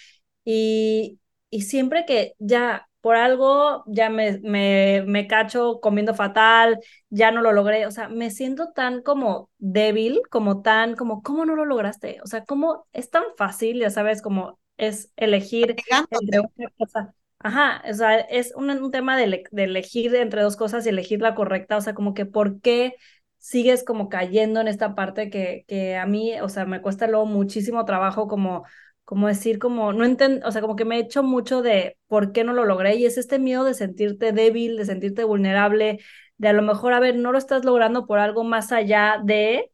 Y, 0.44 1.20
y 1.50 1.62
siempre 1.62 2.04
que 2.06 2.34
ya 2.38 2.87
por 3.00 3.16
algo 3.16 3.84
ya 3.86 4.10
me, 4.10 4.38
me, 4.42 5.04
me 5.06 5.26
cacho 5.26 5.80
comiendo 5.80 6.14
fatal, 6.14 6.78
ya 7.10 7.30
no 7.30 7.42
lo 7.42 7.52
logré, 7.52 7.86
o 7.86 7.90
sea, 7.90 8.08
me 8.08 8.30
siento 8.30 8.72
tan 8.72 9.02
como 9.02 9.50
débil, 9.58 10.20
como 10.30 10.62
tan, 10.62 10.96
como, 10.96 11.22
¿cómo 11.22 11.44
no 11.44 11.54
lo 11.56 11.64
lograste? 11.64 12.18
O 12.22 12.26
sea, 12.26 12.44
¿cómo 12.44 12.86
es 12.92 13.10
tan 13.10 13.24
fácil, 13.36 13.80
ya 13.80 13.90
sabes, 13.90 14.22
como 14.22 14.58
es 14.76 15.12
elegir 15.16 15.76
entre 16.10 16.40
una 16.40 16.70
cosa. 16.78 17.14
Ajá, 17.40 17.82
o 17.88 17.94
sea, 17.94 18.18
es 18.18 18.52
un, 18.56 18.70
un 18.70 18.90
tema 18.90 19.16
de, 19.16 19.44
de, 19.52 19.64
elegir 19.64 20.14
entre 20.16 20.42
dos 20.42 20.56
cosas 20.56 20.84
y 20.84 20.88
elegir 20.88 21.20
la 21.20 21.34
correcta, 21.36 21.76
o 21.76 21.80
sea, 21.80 21.94
como 21.94 22.14
que 22.14 22.26
por 22.26 22.60
qué 22.60 22.96
sigues 23.38 23.84
como 23.84 24.08
cayendo 24.08 24.60
en 24.60 24.66
esta 24.68 24.94
parte 24.96 25.30
que, 25.30 25.64
que 25.68 25.96
a 25.96 26.06
mí, 26.06 26.40
o 26.40 26.48
sea, 26.48 26.64
me 26.64 26.82
cuesta 26.82 27.06
luego 27.06 27.26
muchísimo 27.26 27.84
trabajo 27.84 28.26
como 28.26 28.64
como 29.08 29.26
decir, 29.26 29.58
como, 29.58 29.94
no 29.94 30.04
entiendo, 30.04 30.46
o 30.46 30.52
sea, 30.52 30.60
como 30.60 30.76
que 30.76 30.84
me 30.84 30.96
he 30.96 31.00
hecho 31.00 31.22
mucho 31.22 31.62
de 31.62 31.96
por 32.08 32.32
qué 32.32 32.44
no 32.44 32.52
lo 32.52 32.66
logré 32.66 32.96
y 32.96 33.06
es 33.06 33.16
este 33.16 33.38
miedo 33.38 33.64
de 33.64 33.72
sentirte 33.72 34.32
débil, 34.32 34.76
de 34.76 34.84
sentirte 34.84 35.24
vulnerable, 35.24 36.00
de 36.36 36.48
a 36.48 36.52
lo 36.52 36.60
mejor, 36.60 36.92
a 36.92 37.00
ver, 37.00 37.16
no 37.16 37.32
lo 37.32 37.38
estás 37.38 37.64
logrando 37.64 38.06
por 38.06 38.18
algo 38.18 38.44
más 38.44 38.70
allá 38.70 39.18
de 39.24 39.72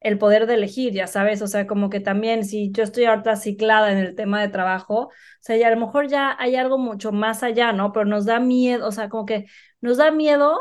el 0.00 0.18
poder 0.18 0.46
de 0.46 0.54
elegir, 0.54 0.92
ya 0.92 1.06
sabes, 1.06 1.40
o 1.40 1.46
sea, 1.46 1.66
como 1.66 1.88
que 1.88 2.00
también 2.00 2.44
si 2.44 2.70
yo 2.72 2.82
estoy 2.82 3.06
ahorita 3.06 3.36
ciclada 3.36 3.90
en 3.90 3.96
el 3.96 4.14
tema 4.14 4.42
de 4.42 4.48
trabajo, 4.48 5.04
o 5.04 5.10
sea, 5.40 5.56
ya 5.56 5.68
a 5.68 5.70
lo 5.70 5.80
mejor 5.80 6.08
ya 6.08 6.36
hay 6.38 6.56
algo 6.56 6.76
mucho 6.76 7.10
más 7.10 7.42
allá, 7.42 7.72
¿no? 7.72 7.90
Pero 7.92 8.04
nos 8.04 8.26
da 8.26 8.38
miedo, 8.38 8.86
o 8.86 8.92
sea, 8.92 9.08
como 9.08 9.24
que 9.24 9.46
nos 9.80 9.96
da 9.96 10.10
miedo 10.10 10.60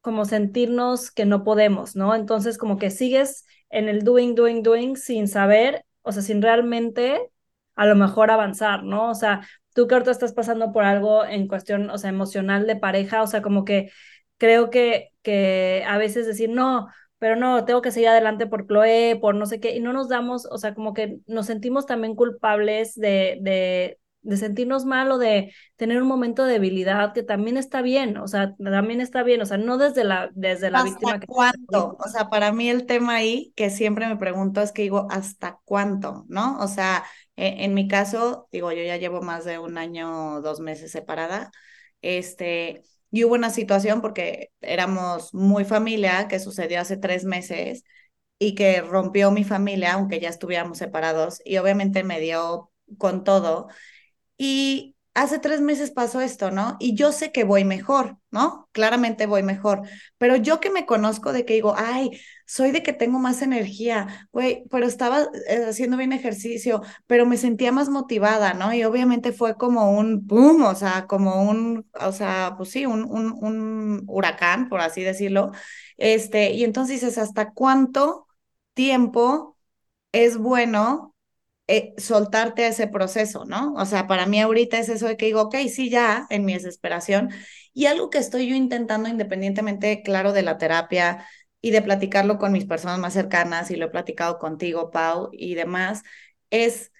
como 0.00 0.24
sentirnos 0.24 1.12
que 1.12 1.24
no 1.24 1.44
podemos, 1.44 1.94
¿no? 1.94 2.16
Entonces, 2.16 2.58
como 2.58 2.78
que 2.78 2.90
sigues 2.90 3.46
en 3.68 3.88
el 3.88 4.02
doing, 4.02 4.34
doing, 4.34 4.64
doing 4.64 4.96
sin 4.96 5.28
saber, 5.28 5.84
o 6.02 6.10
sea, 6.10 6.22
sin 6.22 6.42
realmente 6.42 7.30
a 7.80 7.86
lo 7.86 7.96
mejor 7.96 8.30
avanzar, 8.30 8.84
¿no? 8.84 9.08
O 9.08 9.14
sea, 9.14 9.40
tú 9.74 9.86
que 9.86 9.94
ahorita 9.94 10.10
estás 10.10 10.34
pasando 10.34 10.70
por 10.70 10.84
algo 10.84 11.24
en 11.24 11.48
cuestión, 11.48 11.88
o 11.88 11.96
sea, 11.96 12.10
emocional 12.10 12.66
de 12.66 12.76
pareja, 12.76 13.22
o 13.22 13.26
sea, 13.26 13.40
como 13.40 13.64
que 13.64 13.90
creo 14.36 14.68
que, 14.68 15.14
que 15.22 15.82
a 15.88 15.96
veces 15.96 16.26
decir, 16.26 16.50
no, 16.50 16.88
pero 17.16 17.36
no, 17.36 17.64
tengo 17.64 17.80
que 17.80 17.90
seguir 17.90 18.10
adelante 18.10 18.46
por 18.46 18.66
Chloe, 18.66 19.16
por 19.18 19.34
no 19.34 19.46
sé 19.46 19.60
qué, 19.60 19.74
y 19.74 19.80
no 19.80 19.94
nos 19.94 20.10
damos, 20.10 20.46
o 20.50 20.58
sea, 20.58 20.74
como 20.74 20.92
que 20.92 21.20
nos 21.26 21.46
sentimos 21.46 21.86
también 21.86 22.14
culpables 22.16 22.94
de, 22.96 23.38
de, 23.40 23.98
de 24.20 24.36
sentirnos 24.36 24.84
mal 24.84 25.10
o 25.10 25.16
de 25.16 25.54
tener 25.76 26.02
un 26.02 26.08
momento 26.08 26.44
de 26.44 26.52
debilidad 26.52 27.14
que 27.14 27.22
también 27.22 27.56
está 27.56 27.80
bien, 27.80 28.18
o 28.18 28.28
sea, 28.28 28.54
también 28.56 29.00
está 29.00 29.22
bien, 29.22 29.40
o 29.40 29.46
sea, 29.46 29.56
no 29.56 29.78
desde 29.78 30.04
la, 30.04 30.30
desde 30.34 30.70
la 30.70 30.82
víctima. 30.82 31.18
Que 31.18 31.26
¿Cuánto? 31.26 31.96
O 31.98 32.08
sea, 32.08 32.28
para 32.28 32.52
mí 32.52 32.68
el 32.68 32.84
tema 32.84 33.14
ahí 33.14 33.54
que 33.56 33.70
siempre 33.70 34.06
me 34.06 34.18
pregunto 34.18 34.60
es 34.60 34.72
que 34.72 34.82
digo, 34.82 35.06
¿hasta 35.10 35.58
cuánto? 35.64 36.26
¿No? 36.28 36.58
O 36.58 36.68
sea, 36.68 37.04
en 37.46 37.74
mi 37.74 37.88
caso, 37.88 38.48
digo, 38.52 38.72
yo 38.72 38.82
ya 38.82 38.96
llevo 38.96 39.22
más 39.22 39.44
de 39.44 39.58
un 39.58 39.78
año, 39.78 40.40
dos 40.42 40.60
meses 40.60 40.92
separada, 40.92 41.50
este, 42.02 42.82
y 43.10 43.24
hubo 43.24 43.34
una 43.34 43.50
situación 43.50 44.00
porque 44.00 44.50
éramos 44.60 45.34
muy 45.34 45.64
familia 45.64 46.28
que 46.28 46.38
sucedió 46.40 46.80
hace 46.80 46.96
tres 46.96 47.24
meses 47.24 47.84
y 48.38 48.54
que 48.54 48.80
rompió 48.82 49.30
mi 49.30 49.44
familia, 49.44 49.94
aunque 49.94 50.20
ya 50.20 50.28
estuviéramos 50.30 50.78
separados, 50.78 51.40
y 51.44 51.58
obviamente 51.58 52.04
me 52.04 52.20
dio 52.20 52.70
con 52.98 53.24
todo. 53.24 53.68
Y 54.38 54.96
hace 55.14 55.38
tres 55.38 55.60
meses 55.60 55.90
pasó 55.90 56.20
esto, 56.20 56.50
¿no? 56.50 56.76
Y 56.80 56.94
yo 56.94 57.12
sé 57.12 57.32
que 57.32 57.44
voy 57.44 57.64
mejor, 57.64 58.18
¿no? 58.30 58.68
Claramente 58.72 59.26
voy 59.26 59.42
mejor, 59.42 59.82
pero 60.18 60.36
yo 60.36 60.60
que 60.60 60.70
me 60.70 60.86
conozco 60.86 61.32
de 61.32 61.44
que 61.44 61.54
digo, 61.54 61.74
ay, 61.76 62.10
soy 62.46 62.70
de 62.70 62.82
que 62.82 62.92
tengo 62.92 63.18
más 63.18 63.42
energía, 63.42 64.28
güey, 64.32 64.64
pero 64.70 64.86
estaba 64.86 65.22
eh, 65.48 65.66
haciendo 65.68 65.96
bien 65.96 66.12
ejercicio, 66.12 66.82
pero 67.06 67.26
me 67.26 67.36
sentía 67.36 67.72
más 67.72 67.88
motivada, 67.88 68.54
¿no? 68.54 68.72
Y 68.74 68.84
obviamente 68.84 69.32
fue 69.32 69.56
como 69.56 69.92
un 69.98 70.26
boom, 70.26 70.62
o 70.64 70.74
sea, 70.74 71.06
como 71.06 71.42
un, 71.48 71.86
o 72.00 72.12
sea, 72.12 72.54
pues 72.56 72.70
sí, 72.70 72.86
un, 72.86 73.04
un, 73.04 73.32
un 73.42 74.04
huracán, 74.06 74.68
por 74.68 74.80
así 74.80 75.02
decirlo. 75.02 75.52
Este, 75.96 76.52
y 76.52 76.64
entonces 76.64 77.00
dices, 77.00 77.18
¿hasta 77.18 77.52
cuánto 77.52 78.26
tiempo 78.74 79.56
es 80.12 80.38
bueno 80.38 81.09
eh, 81.70 81.94
soltarte 81.98 82.66
ese 82.66 82.88
proceso, 82.88 83.44
¿no? 83.44 83.74
O 83.74 83.86
sea, 83.86 84.08
para 84.08 84.26
mí 84.26 84.40
ahorita 84.40 84.78
es 84.78 84.88
eso 84.88 85.06
de 85.06 85.16
que 85.16 85.26
digo, 85.26 85.42
ok, 85.42 85.54
sí, 85.72 85.88
ya, 85.88 86.26
en 86.28 86.44
mi 86.44 86.54
desesperación. 86.54 87.30
Y 87.72 87.86
algo 87.86 88.10
que 88.10 88.18
estoy 88.18 88.48
yo 88.48 88.56
intentando, 88.56 89.08
independientemente, 89.08 90.02
claro, 90.02 90.32
de 90.32 90.42
la 90.42 90.58
terapia 90.58 91.24
y 91.60 91.70
de 91.70 91.82
platicarlo 91.82 92.38
con 92.38 92.50
mis 92.52 92.64
personas 92.64 92.98
más 92.98 93.12
cercanas, 93.12 93.70
y 93.70 93.76
lo 93.76 93.86
he 93.86 93.90
platicado 93.90 94.38
contigo, 94.38 94.90
Pau, 94.90 95.28
y 95.32 95.54
demás, 95.54 96.02
es, 96.50 96.90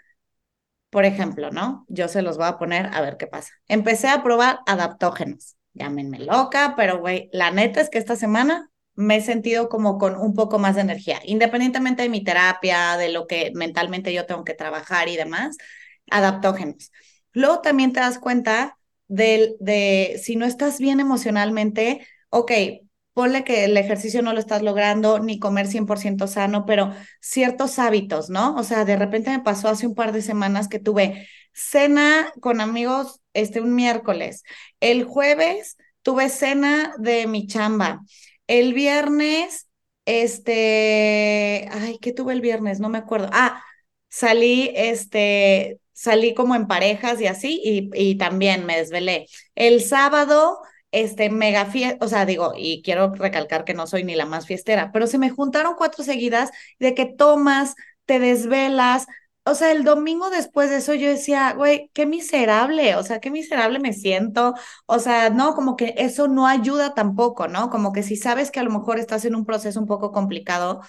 por 0.90 1.04
ejemplo, 1.04 1.50
¿no? 1.50 1.84
Yo 1.88 2.08
se 2.08 2.22
los 2.22 2.36
voy 2.36 2.46
a 2.46 2.58
poner 2.58 2.90
a 2.92 3.00
ver 3.00 3.16
qué 3.16 3.26
pasa. 3.26 3.52
Empecé 3.66 4.08
a 4.08 4.22
probar 4.22 4.60
adaptógenos. 4.66 5.56
Llámenme 5.72 6.20
loca, 6.20 6.74
pero 6.76 7.00
güey, 7.00 7.28
la 7.32 7.50
neta 7.50 7.80
es 7.80 7.90
que 7.90 7.98
esta 7.98 8.16
semana 8.16 8.70
me 8.94 9.16
he 9.16 9.20
sentido 9.22 9.68
como 9.68 9.98
con 9.98 10.16
un 10.16 10.34
poco 10.34 10.58
más 10.58 10.74
de 10.74 10.82
energía, 10.82 11.20
independientemente 11.24 12.02
de 12.02 12.08
mi 12.08 12.22
terapia, 12.24 12.96
de 12.96 13.10
lo 13.10 13.26
que 13.26 13.52
mentalmente 13.54 14.12
yo 14.12 14.26
tengo 14.26 14.44
que 14.44 14.54
trabajar 14.54 15.08
y 15.08 15.16
demás, 15.16 15.56
adaptógenos. 16.10 16.92
Luego 17.32 17.60
también 17.60 17.92
te 17.92 18.00
das 18.00 18.18
cuenta 18.18 18.78
de, 19.08 19.54
de 19.60 20.20
si 20.22 20.36
no 20.36 20.46
estás 20.46 20.78
bien 20.78 21.00
emocionalmente, 21.00 22.06
ok, 22.30 22.52
ponle 23.12 23.44
que 23.44 23.64
el 23.64 23.76
ejercicio 23.76 24.22
no 24.22 24.32
lo 24.32 24.38
estás 24.40 24.62
logrando, 24.62 25.18
ni 25.18 25.38
comer 25.38 25.66
100% 25.66 26.26
sano, 26.26 26.64
pero 26.66 26.94
ciertos 27.20 27.78
hábitos, 27.78 28.30
¿no? 28.30 28.54
O 28.56 28.62
sea, 28.62 28.84
de 28.84 28.96
repente 28.96 29.30
me 29.30 29.40
pasó 29.40 29.68
hace 29.68 29.86
un 29.86 29.94
par 29.94 30.12
de 30.12 30.22
semanas 30.22 30.68
que 30.68 30.78
tuve 30.78 31.28
cena 31.52 32.32
con 32.40 32.60
amigos 32.60 33.20
este 33.34 33.60
un 33.60 33.74
miércoles. 33.74 34.42
El 34.80 35.04
jueves 35.04 35.76
tuve 36.02 36.28
cena 36.28 36.94
de 36.98 37.26
mi 37.26 37.46
chamba. 37.46 38.00
El 38.50 38.74
viernes, 38.74 39.68
este, 40.06 41.68
ay, 41.72 41.98
¿qué 42.00 42.12
tuve 42.12 42.32
el 42.32 42.40
viernes? 42.40 42.80
No 42.80 42.88
me 42.88 42.98
acuerdo. 42.98 43.28
Ah, 43.32 43.62
salí, 44.08 44.72
este, 44.74 45.80
salí 45.92 46.34
como 46.34 46.56
en 46.56 46.66
parejas 46.66 47.20
y 47.20 47.26
así, 47.28 47.60
y, 47.64 47.90
y 47.94 48.16
también 48.18 48.66
me 48.66 48.76
desvelé. 48.76 49.26
El 49.54 49.82
sábado, 49.82 50.58
este, 50.90 51.30
mega 51.30 51.66
fiesta, 51.66 52.04
o 52.04 52.08
sea, 52.08 52.26
digo, 52.26 52.52
y 52.56 52.82
quiero 52.82 53.14
recalcar 53.14 53.64
que 53.64 53.74
no 53.74 53.86
soy 53.86 54.02
ni 54.02 54.16
la 54.16 54.26
más 54.26 54.46
fiestera, 54.46 54.90
pero 54.92 55.06
se 55.06 55.18
me 55.18 55.30
juntaron 55.30 55.74
cuatro 55.76 56.02
seguidas 56.02 56.50
de 56.80 56.94
que 56.94 57.06
tomas, 57.06 57.76
te 58.04 58.18
desvelas, 58.18 59.06
o 59.44 59.54
sea, 59.54 59.72
el 59.72 59.84
domingo 59.84 60.30
después 60.30 60.70
de 60.70 60.76
eso 60.76 60.94
yo 60.94 61.08
decía, 61.08 61.52
güey, 61.54 61.90
qué 61.94 62.06
miserable, 62.06 62.94
o 62.96 63.02
sea, 63.02 63.20
qué 63.20 63.30
miserable 63.30 63.78
me 63.80 63.92
siento, 63.92 64.54
o 64.86 64.98
sea, 64.98 65.30
no, 65.30 65.54
como 65.54 65.76
que 65.76 65.94
eso 65.98 66.28
no 66.28 66.46
ayuda 66.46 66.94
tampoco, 66.94 67.48
¿no? 67.48 67.70
Como 67.70 67.92
que 67.92 68.02
si 68.02 68.16
sabes 68.16 68.50
que 68.50 68.60
a 68.60 68.62
lo 68.64 68.70
mejor 68.70 68.98
estás 68.98 69.24
en 69.24 69.34
un 69.34 69.44
proceso 69.46 69.80
un 69.80 69.86
poco 69.86 70.12
complicado, 70.12 70.82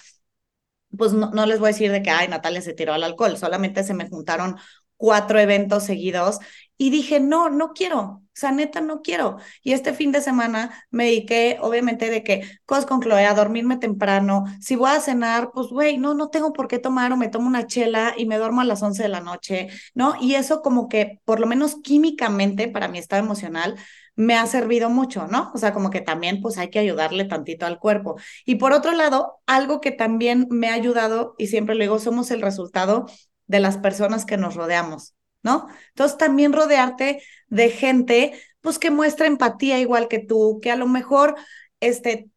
pues 0.97 1.13
no, 1.13 1.31
no 1.31 1.45
les 1.45 1.59
voy 1.59 1.67
a 1.69 1.71
decir 1.73 1.91
de 1.91 2.01
que, 2.03 2.09
ay, 2.09 2.27
Natalia 2.27 2.61
se 2.61 2.73
tiró 2.73 2.93
al 2.93 3.03
alcohol, 3.03 3.37
solamente 3.37 3.83
se 3.83 3.93
me 3.93 4.09
juntaron 4.09 4.57
cuatro 4.97 5.39
eventos 5.39 5.83
seguidos 5.83 6.39
y 6.77 6.89
dije, 6.91 7.19
no, 7.19 7.49
no 7.49 7.73
quiero, 7.73 8.20
sea, 8.41 8.51
neta, 8.51 8.81
no 8.81 9.01
quiero. 9.01 9.37
Y 9.63 9.73
este 9.73 9.93
fin 9.93 10.11
de 10.11 10.21
semana 10.21 10.85
me 10.91 11.05
dediqué, 11.05 11.57
obviamente, 11.61 12.09
de 12.09 12.23
que 12.23 12.41
cosas 12.65 12.85
con 12.85 13.01
Chloe, 13.01 13.25
a 13.25 13.33
dormirme 13.33 13.77
temprano. 13.77 14.45
Si 14.59 14.75
voy 14.75 14.91
a 14.91 14.99
cenar, 14.99 15.51
pues, 15.53 15.67
güey, 15.67 15.97
no, 15.97 16.13
no 16.13 16.29
tengo 16.29 16.53
por 16.53 16.67
qué 16.67 16.79
tomar 16.79 17.13
o 17.13 17.17
me 17.17 17.29
tomo 17.29 17.47
una 17.47 17.67
chela 17.67 18.13
y 18.17 18.25
me 18.25 18.37
duermo 18.37 18.61
a 18.61 18.65
las 18.65 18.83
11 18.83 19.03
de 19.03 19.09
la 19.09 19.21
noche, 19.21 19.69
¿no? 19.93 20.15
Y 20.19 20.35
eso 20.35 20.61
como 20.61 20.89
que, 20.89 21.21
por 21.25 21.39
lo 21.39 21.47
menos 21.47 21.77
químicamente, 21.81 22.67
para 22.67 22.87
mi 22.87 22.99
estado 22.99 23.23
emocional, 23.23 23.77
me 24.15 24.35
ha 24.35 24.45
servido 24.45 24.89
mucho, 24.89 25.27
¿no? 25.27 25.51
O 25.53 25.57
sea, 25.57 25.73
como 25.73 25.89
que 25.89 26.01
también 26.01 26.41
pues 26.41 26.57
hay 26.57 26.69
que 26.69 26.79
ayudarle 26.79 27.25
tantito 27.25 27.65
al 27.65 27.79
cuerpo. 27.79 28.17
Y 28.45 28.55
por 28.55 28.73
otro 28.73 28.91
lado, 28.91 29.41
algo 29.45 29.81
que 29.81 29.91
también 29.91 30.47
me 30.49 30.69
ha 30.69 30.73
ayudado, 30.73 31.35
y 31.37 31.47
siempre 31.47 31.75
le 31.75 31.85
digo, 31.85 31.99
somos 31.99 32.31
el 32.31 32.41
resultado 32.41 33.05
de 33.47 33.59
las 33.59 33.77
personas 33.77 34.25
que 34.25 34.37
nos 34.37 34.55
rodeamos, 34.55 35.15
¿no? 35.43 35.67
Entonces 35.89 36.17
también 36.17 36.53
rodearte 36.53 37.21
de 37.47 37.69
gente, 37.69 38.33
pues 38.61 38.79
que 38.79 38.91
muestra 38.91 39.27
empatía 39.27 39.79
igual 39.79 40.07
que 40.07 40.19
tú, 40.19 40.59
que 40.61 40.71
a 40.71 40.75
lo 40.75 40.87
mejor, 40.87 41.35
este, 41.79 42.29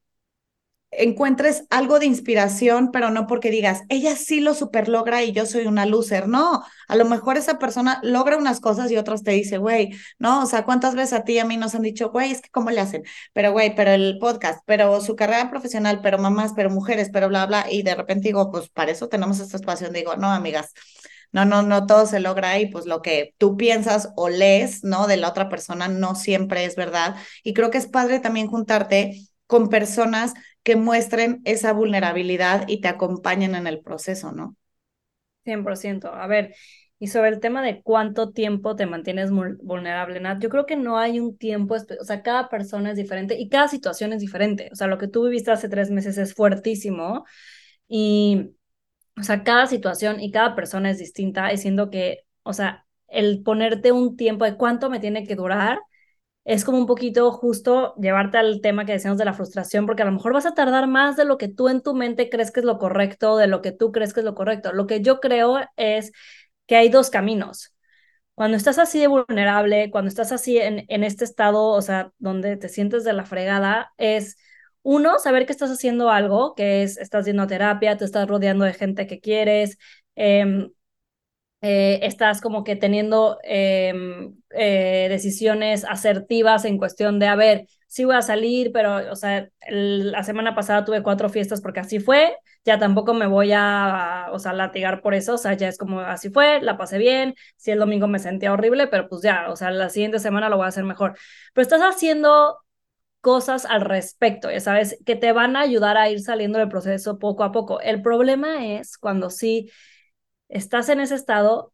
encuentres 0.97 1.65
algo 1.71 1.99
de 1.99 2.07
inspiración, 2.07 2.93
pero 2.93 3.11
no 3.11 3.27
porque 3.27 3.51
digas, 3.51 3.83
ella 3.89 4.15
sí 4.15 4.39
lo 4.41 4.55
super 4.55 4.89
logra 4.89 5.25
y 5.25 5.33
yo 5.33 5.45
soy 5.45 5.67
una 5.67 5.87
loser. 5.87 6.29
No, 6.29 6.63
a 6.87 6.97
lo 6.97 7.05
mejor 7.05 7.37
esa 7.37 7.59
persona 7.59 7.99
logra 8.05 8.37
unas 8.37 8.61
cosas 8.61 8.91
y 8.93 8.97
otras 8.97 9.25
te 9.25 9.33
dice, 9.33 9.59
güey, 9.59 9.91
no, 10.21 10.43
o 10.45 10.47
sea, 10.47 10.65
¿cuántas 10.65 10.95
veces 10.95 11.13
a 11.15 11.25
ti 11.25 11.35
y 11.35 11.39
a 11.41 11.45
mí 11.45 11.57
nos 11.57 11.75
han 11.75 11.83
dicho, 11.83 12.11
güey, 12.11 12.31
es 12.31 12.41
que 12.43 12.51
cómo 12.51 12.71
le 12.71 12.81
hacen? 12.81 13.03
Pero, 13.33 13.51
güey, 13.53 13.75
pero 13.75 13.91
el 13.91 14.19
podcast, 14.21 14.63
pero 14.67 15.01
su 15.01 15.17
carrera 15.17 15.51
profesional, 15.51 16.01
pero 16.03 16.19
mamás, 16.19 16.53
pero 16.55 16.71
mujeres, 16.71 17.11
pero 17.13 17.29
bla, 17.29 17.47
bla. 17.47 17.67
Y 17.71 17.83
de 17.83 17.95
repente 17.97 18.29
digo, 18.29 18.51
pues 18.53 18.69
para 18.69 18.93
eso 18.93 19.09
tenemos 19.09 19.41
esta 19.41 19.57
espacio. 19.57 19.89
Digo, 19.91 20.15
no, 20.17 20.29
amigas. 20.31 20.73
No, 21.35 21.45
no, 21.45 21.63
no 21.63 21.85
todo 21.87 22.07
se 22.07 22.21
logra 22.21 22.61
y 22.61 22.67
pues 22.67 22.87
lo 22.87 23.03
que 23.03 23.35
tú 23.39 23.57
piensas 23.57 24.13
o 24.15 24.29
lees, 24.29 24.85
¿no? 24.85 25.09
De 25.09 25.17
la 25.17 25.29
otra 25.29 25.49
persona 25.49 25.89
no 25.89 26.15
siempre 26.15 26.65
es 26.65 26.77
verdad. 26.77 27.17
Y 27.43 27.55
creo 27.55 27.73
que 27.73 27.79
es 27.79 27.89
padre 27.89 28.21
también 28.21 28.47
juntarte 28.47 29.21
con 29.49 29.69
personas 29.69 30.33
que 30.63 30.77
muestren 30.77 31.43
esa 31.45 31.73
vulnerabilidad 31.73 32.69
y 32.69 32.81
te 32.81 32.87
acompañen 32.87 33.57
en 33.57 33.67
el 33.67 33.81
proceso, 33.81 34.31
¿no? 34.31 34.55
100%. 35.43 36.15
A 36.15 36.29
ver, 36.29 36.55
y 37.01 37.09
sobre 37.09 37.31
el 37.31 37.41
tema 37.41 37.63
de 37.63 37.83
cuánto 37.83 38.31
tiempo 38.31 38.77
te 38.77 38.87
mantienes 38.87 39.33
vulnerable, 39.33 40.21
Nat, 40.21 40.41
yo 40.41 40.49
creo 40.49 40.67
que 40.67 40.77
no 40.77 40.99
hay 40.99 41.19
un 41.19 41.37
tiempo, 41.37 41.75
o 41.75 42.05
sea, 42.05 42.23
cada 42.23 42.49
persona 42.49 42.93
es 42.93 42.97
diferente 42.97 43.37
y 43.37 43.49
cada 43.49 43.67
situación 43.67 44.13
es 44.13 44.21
diferente. 44.21 44.69
O 44.73 44.77
sea, 44.77 44.87
lo 44.87 44.99
que 44.99 45.09
tú 45.09 45.25
viviste 45.25 45.51
hace 45.51 45.69
tres 45.69 45.91
meses 45.91 46.17
es 46.17 46.33
fuertísimo 46.33 47.25
y, 47.89 48.55
o 49.19 49.23
sea, 49.23 49.45
cada 49.45 49.67
situación 49.67 50.21
y 50.21 50.31
cada 50.31 50.55
persona 50.55 50.91
es 50.91 50.99
distinta, 50.99 51.49
diciendo 51.49 51.91
que, 51.91 52.27
o 52.43 52.53
sea, 52.53 52.87
el 53.09 53.43
ponerte 53.43 53.93
un 53.93 54.17
tiempo 54.17 54.45
de 54.45 54.57
cuánto 54.57 54.91
me 54.91 55.01
tiene 55.01 55.25
que 55.27 55.37
durar 55.37 55.79
es 56.45 56.65
como 56.65 56.79
un 56.79 56.87
poquito 56.87 57.33
justo 57.33 57.95
llevarte 57.97 58.39
al 58.39 58.61
tema 58.61 58.85
que 58.85 58.93
decíamos 58.93 59.19
de 59.19 59.25
la 59.25 59.33
frustración, 59.35 59.87
porque 59.87 60.03
a 60.03 60.07
lo 60.07 60.13
mejor 60.13 60.35
vas 60.35 60.47
a 60.47 60.55
tardar 60.55 60.87
más 60.89 61.17
de 61.17 61.25
lo 61.25 61.39
que 61.39 61.49
tú 61.49 61.69
en 61.69 61.83
tu 61.83 61.95
mente 61.95 62.29
crees 62.31 62.51
que 62.53 62.61
es 62.61 62.67
lo 62.67 62.79
correcto, 62.79 63.37
de 63.39 63.47
lo 63.47 63.63
que 63.63 63.73
tú 63.73 63.93
crees 63.93 64.13
que 64.13 64.21
es 64.21 64.27
lo 64.27 64.35
correcto. 64.35 64.73
Lo 64.73 64.87
que 64.87 65.01
yo 65.01 65.21
creo 65.21 65.59
es 65.77 66.13
que 66.67 66.77
hay 66.77 66.89
dos 66.91 67.11
caminos. 67.11 67.75
Cuando 68.35 68.57
estás 68.57 68.79
así 68.79 69.01
de 69.01 69.07
vulnerable, 69.07 69.91
cuando 69.91 70.09
estás 70.09 70.33
así 70.33 70.59
en, 70.59 70.85
en 70.89 71.05
este 71.05 71.25
estado, 71.25 71.67
o 71.69 71.83
sea, 71.83 72.13
donde 72.19 72.57
te 72.57 72.69
sientes 72.69 73.05
de 73.05 73.13
la 73.13 73.25
fregada, 73.25 73.93
es 73.97 74.37
uno, 74.85 75.19
saber 75.19 75.47
que 75.47 75.53
estás 75.53 75.71
haciendo 75.73 76.11
algo, 76.11 76.55
que 76.55 76.85
es, 76.85 76.99
estás 76.99 77.27
yendo 77.27 77.43
a 77.43 77.49
terapia, 77.49 77.97
te 77.97 78.05
estás 78.05 78.29
rodeando 78.29 78.65
de 78.65 78.75
gente 78.75 79.09
que 79.09 79.21
quieres, 79.21 79.79
eh, 80.17 80.69
eh, 81.61 82.01
estás 82.03 82.41
como 82.43 82.63
que 82.63 82.77
teniendo 82.77 83.39
em, 83.43 84.37
eh, 84.51 85.07
decisiones 85.09 85.85
asertivas 85.85 86.65
en 86.67 86.77
cuestión 86.79 87.19
de, 87.19 87.27
a 87.27 87.37
ver, 87.37 87.67
sí 87.87 88.05
voy 88.05 88.17
a 88.17 88.23
salir, 88.23 88.71
pero, 88.73 89.11
o 89.11 89.17
sea, 89.17 89.49
la 89.69 90.23
semana 90.25 90.55
pasada 90.55 90.85
tuve 90.85 91.03
cuatro 91.03 91.29
fiestas 91.31 91.63
porque 91.63 91.81
así 91.81 92.01
fue, 92.01 92.37
ya 92.67 92.79
tampoco 92.79 93.15
me 93.15 93.27
voy 93.27 93.53
a, 93.55 94.29
o 94.33 94.39
sea, 94.39 94.53
latigar 94.53 95.01
por 95.01 95.15
eso, 95.15 95.35
o 95.35 95.39
sea, 95.39 95.55
ya 95.55 95.69
es 95.69 95.79
como 95.79 96.01
así 96.01 96.29
fue, 96.31 96.61
la 96.61 96.77
pasé 96.77 96.99
bien, 96.99 97.35
si 97.57 97.71
el 97.71 97.79
domingo 97.79 98.09
me 98.09 98.19
sentía 98.19 98.53
horrible, 98.53 98.87
pero 98.89 99.09
pues 99.09 99.23
ya, 99.23 99.51
o 99.51 99.57
sea, 99.57 99.71
la 99.71 99.89
siguiente 99.89 100.19
semana 100.19 100.49
lo 100.51 100.57
voy 100.57 100.67
a 100.67 100.69
hacer 100.69 100.85
mejor. 100.85 101.17
Pero 101.55 101.63
estás 101.63 101.81
haciendo 101.83 102.59
cosas 103.25 103.67
al 103.67 103.83
respecto, 103.83 104.53
ya 104.53 104.61
sabes, 104.61 104.99
que 105.07 105.17
te 105.17 105.33
van 105.33 105.57
a 105.57 105.63
ayudar 105.63 105.99
a 105.99 106.11
ir 106.11 106.21
saliendo 106.23 106.61
del 106.61 106.69
proceso 106.71 107.19
poco 107.19 107.45
a 107.45 107.53
poco. 107.53 107.81
El 107.81 108.03
problema 108.03 108.67
es 108.67 108.99
cuando 108.99 109.31
sí 109.31 109.73
estás 110.49 110.89
en 110.89 111.01
ese 111.01 111.15
estado 111.17 111.73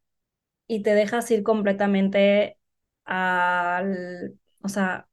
y 0.69 0.83
te 0.83 0.95
dejas 0.95 1.31
ir 1.31 1.43
completamente 1.45 2.59
al, 3.05 4.39
o 4.63 4.69
sea, 4.69 5.09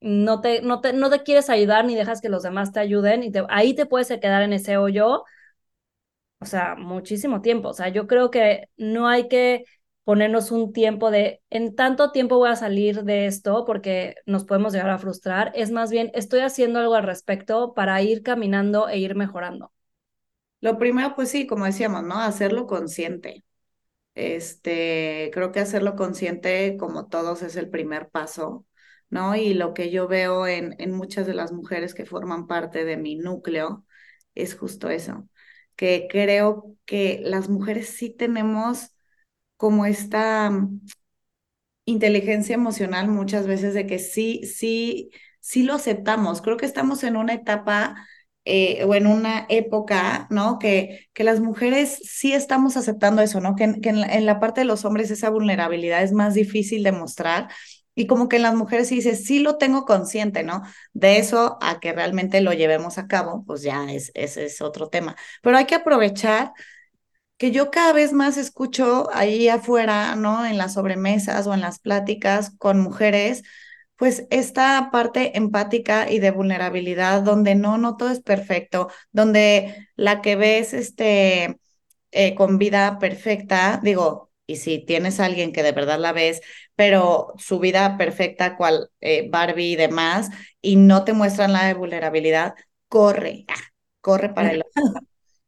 no 0.00 0.40
te, 0.42 0.62
no 0.62 0.80
te, 0.82 0.92
no 0.94 1.10
te 1.10 1.22
quieres 1.24 1.50
ayudar 1.50 1.84
ni 1.86 1.94
dejas 1.96 2.20
que 2.22 2.28
los 2.30 2.42
demás 2.44 2.72
te 2.72 2.80
ayuden 2.80 3.24
y 3.24 3.32
ahí 3.50 3.74
te 3.74 3.86
puedes 3.86 4.08
quedar 4.08 4.42
en 4.42 4.52
ese 4.54 4.76
hoyo, 4.78 5.24
o 6.40 6.44
sea, 6.46 6.74
muchísimo 6.76 7.40
tiempo. 7.42 7.68
O 7.68 7.72
sea, 7.74 7.88
yo 7.88 8.06
creo 8.06 8.30
que 8.30 8.68
no 8.76 9.08
hay 9.08 9.28
que 9.28 9.64
ponernos 10.04 10.50
un 10.50 10.72
tiempo 10.72 11.10
de, 11.10 11.42
en 11.50 11.74
tanto 11.74 12.10
tiempo 12.12 12.38
voy 12.38 12.50
a 12.50 12.56
salir 12.56 13.04
de 13.04 13.26
esto 13.26 13.64
porque 13.64 14.16
nos 14.26 14.44
podemos 14.44 14.72
llegar 14.72 14.90
a 14.90 14.98
frustrar. 14.98 15.52
Es 15.54 15.70
más 15.70 15.90
bien, 15.90 16.10
estoy 16.14 16.40
haciendo 16.40 16.80
algo 16.80 16.94
al 16.94 17.04
respecto 17.04 17.74
para 17.74 18.02
ir 18.02 18.22
caminando 18.22 18.88
e 18.88 18.98
ir 18.98 19.14
mejorando. 19.14 19.72
Lo 20.60 20.78
primero, 20.78 21.14
pues 21.16 21.30
sí, 21.30 21.46
como 21.46 21.64
decíamos, 21.64 22.04
¿no? 22.04 22.20
Hacerlo 22.20 22.66
consciente. 22.66 23.44
Este, 24.14 25.30
creo 25.32 25.52
que 25.52 25.60
hacerlo 25.60 25.96
consciente, 25.96 26.76
como 26.78 27.08
todos, 27.08 27.42
es 27.42 27.56
el 27.56 27.70
primer 27.70 28.10
paso, 28.10 28.66
¿no? 29.10 29.36
Y 29.36 29.54
lo 29.54 29.74
que 29.74 29.90
yo 29.90 30.08
veo 30.08 30.46
en, 30.46 30.76
en 30.78 30.92
muchas 30.92 31.26
de 31.26 31.34
las 31.34 31.52
mujeres 31.52 31.94
que 31.94 32.06
forman 32.06 32.46
parte 32.46 32.84
de 32.84 32.96
mi 32.96 33.16
núcleo 33.16 33.86
es 34.34 34.54
justo 34.56 34.90
eso, 34.90 35.28
que 35.76 36.08
creo 36.10 36.76
que 36.86 37.20
las 37.24 37.48
mujeres 37.48 37.88
sí 37.90 38.10
tenemos 38.10 38.94
como 39.62 39.86
esta 39.86 40.50
mm, 40.50 40.80
inteligencia 41.84 42.54
emocional 42.54 43.06
muchas 43.06 43.46
veces 43.46 43.74
de 43.74 43.86
que 43.86 44.00
sí, 44.00 44.42
sí, 44.44 45.10
sí 45.38 45.62
lo 45.62 45.74
aceptamos. 45.74 46.42
Creo 46.42 46.56
que 46.56 46.66
estamos 46.66 47.04
en 47.04 47.16
una 47.16 47.34
etapa 47.34 47.94
eh, 48.44 48.82
o 48.84 48.96
en 48.96 49.06
una 49.06 49.46
época, 49.48 50.26
¿no? 50.30 50.58
Que, 50.58 51.06
que 51.12 51.22
las 51.22 51.38
mujeres 51.38 51.96
sí 52.02 52.32
estamos 52.32 52.76
aceptando 52.76 53.22
eso, 53.22 53.40
¿no? 53.40 53.54
Que, 53.54 53.80
que 53.80 53.90
en, 53.90 54.26
la, 54.26 54.40
parte 54.40 54.62
de 54.62 54.64
los 54.64 54.84
hombres 54.84 55.12
esa 55.12 55.30
vulnerabilidad 55.30 56.02
es 56.02 56.10
más 56.12 56.34
difícil 56.34 56.82
de 56.82 56.90
mostrar. 56.90 57.48
Y 57.94 58.08
como 58.08 58.28
que 58.28 58.36
en 58.36 58.42
las 58.42 58.56
mujeres 58.56 58.88
sí 58.88 58.96
dice, 58.96 59.14
sí 59.14 59.38
lo 59.38 59.58
tengo 59.58 59.84
consciente, 59.84 60.42
¿no? 60.42 60.62
De 60.92 61.18
eso 61.18 61.56
a 61.62 61.78
que 61.78 61.92
realmente 61.92 62.40
lo 62.40 62.52
llevemos 62.52 62.98
a 62.98 63.06
cabo, 63.06 63.44
pues 63.46 63.62
ya 63.62 63.92
es, 63.92 64.10
ese 64.14 64.46
es 64.46 64.60
otro 64.60 64.88
tema. 64.88 65.14
Pero 65.40 65.56
hay 65.56 65.66
que 65.66 65.76
aprovechar 65.76 66.52
que 67.42 67.50
yo 67.50 67.72
cada 67.72 67.92
vez 67.92 68.12
más 68.12 68.36
escucho 68.36 69.08
ahí 69.12 69.48
afuera, 69.48 70.14
¿no? 70.14 70.46
En 70.46 70.58
las 70.58 70.74
sobremesas 70.74 71.44
o 71.48 71.54
en 71.54 71.60
las 71.60 71.80
pláticas 71.80 72.52
con 72.56 72.78
mujeres, 72.78 73.42
pues 73.96 74.28
esta 74.30 74.90
parte 74.92 75.36
empática 75.36 76.08
y 76.08 76.20
de 76.20 76.30
vulnerabilidad, 76.30 77.22
donde 77.22 77.56
no, 77.56 77.78
no 77.78 77.96
todo 77.96 78.10
es 78.10 78.20
perfecto, 78.20 78.90
donde 79.10 79.88
la 79.96 80.22
que 80.22 80.36
ves 80.36 80.72
este, 80.72 81.58
eh, 82.12 82.36
con 82.36 82.58
vida 82.58 83.00
perfecta, 83.00 83.80
digo, 83.82 84.30
y 84.46 84.54
si 84.58 84.78
tienes 84.78 85.18
a 85.18 85.24
alguien 85.24 85.52
que 85.52 85.64
de 85.64 85.72
verdad 85.72 85.98
la 85.98 86.12
ves, 86.12 86.42
pero 86.76 87.34
su 87.38 87.58
vida 87.58 87.96
perfecta, 87.98 88.56
cual 88.56 88.90
eh, 89.00 89.28
Barbie 89.28 89.72
y 89.72 89.76
demás, 89.76 90.30
y 90.60 90.76
no 90.76 91.02
te 91.02 91.12
muestran 91.12 91.52
la 91.52 91.66
de 91.66 91.74
vulnerabilidad, 91.74 92.54
corre, 92.86 93.46
corre 94.00 94.28
para 94.28 94.52
el 94.52 94.62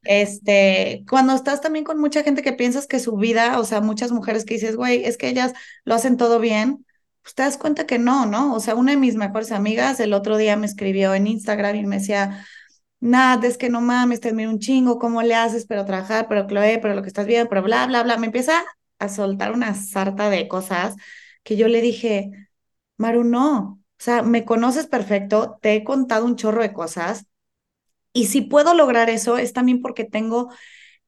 Este, 0.04 1.04
cuando 1.08 1.34
estás 1.34 1.60
también 1.60 1.84
con 1.84 1.98
mucha 1.98 2.22
gente 2.22 2.42
que 2.42 2.52
piensas 2.52 2.86
que 2.86 2.98
su 3.00 3.16
vida, 3.16 3.58
o 3.58 3.64
sea, 3.64 3.80
muchas 3.80 4.12
mujeres 4.12 4.44
que 4.44 4.54
dices, 4.54 4.76
güey, 4.76 5.04
es 5.04 5.16
que 5.16 5.28
ellas 5.28 5.52
lo 5.84 5.94
hacen 5.94 6.16
todo 6.16 6.40
bien, 6.40 6.84
pues 7.22 7.34
te 7.34 7.42
das 7.42 7.56
cuenta 7.58 7.86
que 7.86 7.98
no, 7.98 8.26
¿no? 8.26 8.54
O 8.54 8.60
sea, 8.60 8.74
una 8.74 8.92
de 8.92 8.98
mis 8.98 9.14
mejores 9.16 9.52
amigas 9.52 10.00
el 10.00 10.12
otro 10.12 10.36
día 10.36 10.56
me 10.56 10.66
escribió 10.66 11.14
en 11.14 11.26
Instagram 11.26 11.76
y 11.76 11.86
me 11.86 11.98
decía, 11.98 12.44
nada, 13.00 13.46
es 13.48 13.58
que 13.58 13.68
no 13.70 13.80
mames, 13.80 14.20
te 14.20 14.28
admiro 14.30 14.50
un 14.50 14.58
chingo, 14.58 14.98
¿cómo 14.98 15.22
le 15.22 15.34
haces? 15.34 15.66
Pero 15.66 15.84
trabajar, 15.84 16.26
pero 16.28 16.46
Chloe, 16.46 16.78
pero 16.80 16.94
lo 16.94 17.02
que 17.02 17.08
estás 17.08 17.26
viendo, 17.26 17.48
pero 17.48 17.62
bla, 17.62 17.86
bla, 17.86 18.02
bla. 18.02 18.16
Me 18.18 18.26
empieza 18.26 18.64
a 18.98 19.08
soltar 19.08 19.52
una 19.52 19.74
sarta 19.74 20.30
de 20.30 20.48
cosas 20.48 20.96
que 21.42 21.56
yo 21.56 21.68
le 21.68 21.80
dije, 21.80 22.30
Maru, 22.96 23.24
no. 23.24 23.80
O 23.98 24.02
sea, 24.04 24.22
me 24.22 24.44
conoces 24.44 24.86
perfecto, 24.86 25.58
te 25.62 25.74
he 25.74 25.84
contado 25.84 26.26
un 26.26 26.36
chorro 26.36 26.62
de 26.62 26.72
cosas. 26.72 27.26
Y 28.14 28.26
si 28.26 28.40
puedo 28.40 28.72
lograr 28.74 29.10
eso, 29.10 29.36
es 29.36 29.52
también 29.52 29.82
porque 29.82 30.04
tengo 30.04 30.50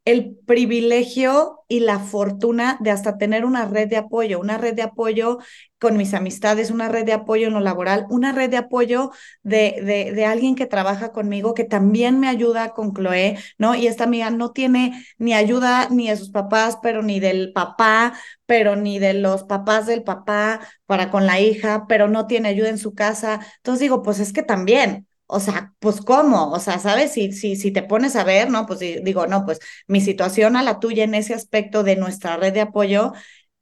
el 0.07 0.37
privilegio 0.47 1.65
y 1.69 1.81
la 1.81 1.99
fortuna 1.99 2.79
de 2.81 2.93
hasta 2.93 3.19
tener 3.19 3.45
una 3.45 3.67
red 3.67 3.89
de 3.89 3.97
apoyo, 3.97 4.39
una 4.41 4.59
red 4.59 4.75
de 4.75 4.83
apoyo 4.83 5.39
con 5.81 5.97
mis 5.97 6.15
amistades, 6.15 6.71
una 6.71 6.89
red 6.89 7.05
de 7.05 7.13
apoyo 7.13 7.49
en 7.49 7.55
lo 7.55 7.61
laboral, 7.61 8.07
una 8.09 8.33
red 8.33 8.51
de 8.51 8.57
apoyo 8.57 9.11
de, 9.43 9.77
de, 9.85 10.13
de, 10.13 10.25
alguien 10.27 10.55
que 10.55 10.67
trabaja 10.67 11.13
conmigo, 11.13 11.55
que 11.55 11.65
también 11.65 12.21
me 12.21 12.29
ayuda 12.29 12.71
con 12.73 12.95
Chloe, 12.95 13.37
¿no? 13.59 13.75
Y 13.75 13.89
esta 13.89 14.05
amiga 14.05 14.31
no 14.31 14.53
tiene 14.53 15.05
ni 15.19 15.35
ayuda 15.35 15.89
ni 15.91 16.09
de 16.09 16.17
sus 16.17 16.31
papás, 16.31 16.79
pero 16.83 17.03
ni 17.03 17.19
del 17.21 17.53
papá, 17.53 18.15
pero 18.47 18.77
ni 18.77 18.99
de 19.01 19.15
los 19.15 19.45
papás 19.45 19.87
del 19.87 20.05
papá 20.05 20.61
para 20.87 21.11
con 21.11 21.27
la 21.27 21.41
hija, 21.41 21.87
pero 21.89 22.09
no 22.09 22.27
tiene 22.29 22.49
ayuda 22.51 22.69
en 22.69 22.79
su 22.79 22.95
casa. 22.95 23.41
Entonces 23.57 23.81
digo, 23.81 24.03
pues 24.03 24.21
es 24.21 24.33
que 24.33 24.43
también, 24.45 25.09
o 25.27 25.41
sea, 25.41 25.75
pues 25.81 26.01
cómo, 26.01 26.51
o 26.53 26.61
sea, 26.61 26.79
¿sabes? 26.79 27.13
Si, 27.13 27.33
si, 27.33 27.57
si 27.57 27.73
te 27.73 27.83
pones 27.83 28.17
a 28.17 28.25
ver, 28.25 28.51
¿no? 28.51 28.67
Pues 28.67 28.81
digo, 28.81 29.27
no, 29.27 29.45
pues 29.45 29.61
mi 29.89 30.01
situación 30.01 30.57
a 30.57 30.63
la 30.63 30.81
tuya 30.81 31.05
en 31.05 31.15
ese 31.15 31.35
aspecto 31.35 31.83
de 31.83 31.97
nuestra 31.97 32.37
red 32.37 32.53
de 32.55 32.61
apoyo 32.63 33.13